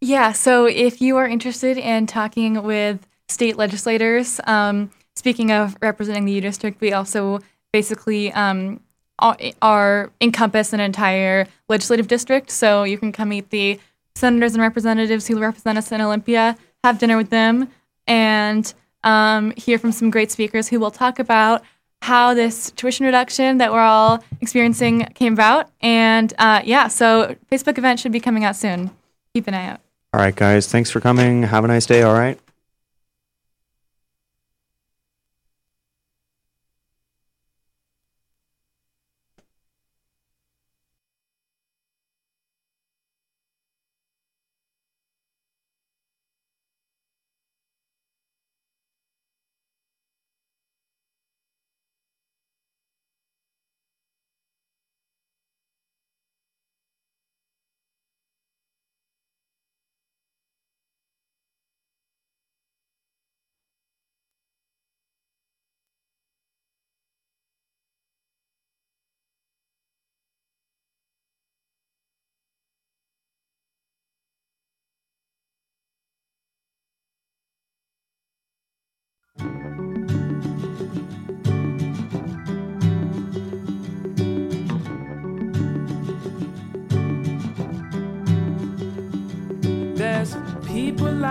[0.00, 0.32] Yeah.
[0.32, 4.40] So if you are interested in talking with state legislators.
[4.46, 7.40] Um, speaking of representing the U District, we also
[7.72, 8.80] basically um,
[9.18, 12.50] are encompass an entire legislative district.
[12.50, 13.78] So you can come meet the
[14.14, 17.68] senators and representatives who represent us in Olympia, have dinner with them,
[18.06, 18.72] and
[19.04, 21.62] um, hear from some great speakers who will talk about
[22.02, 25.68] how this tuition reduction that we're all experiencing came about.
[25.80, 28.90] And uh, yeah, so Facebook event should be coming out soon.
[29.34, 29.80] Keep an eye out.
[30.14, 30.68] All right, guys.
[30.68, 31.42] Thanks for coming.
[31.42, 32.02] Have a nice day.
[32.02, 32.38] All right.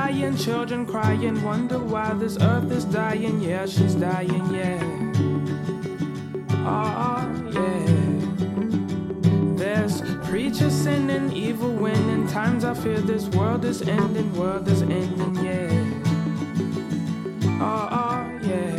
[0.07, 3.41] Lying, children crying, wonder why this earth is dying.
[3.41, 4.79] Yeah, she's dying, yeah.
[6.63, 7.87] Oh, yeah.
[9.57, 12.25] There's preachers sinning, evil winning.
[12.25, 15.73] Times I fear this world is ending, world is ending, yeah.
[17.59, 18.77] Oh, oh yeah.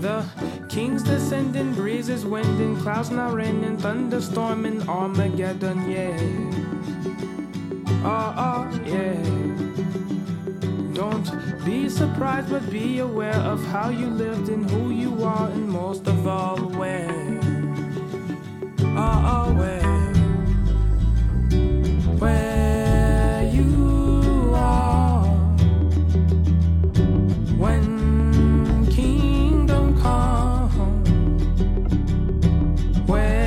[0.00, 0.26] The
[0.68, 6.18] kings descending, breezes winding, clouds now raining, thunderstorming, Armageddon, yeah.
[8.04, 9.41] Oh, oh, yeah.
[11.02, 15.68] Don't be surprised, but be aware of how you lived and who you are, and
[15.68, 17.40] most of all, where.
[18.96, 20.11] Oh, where.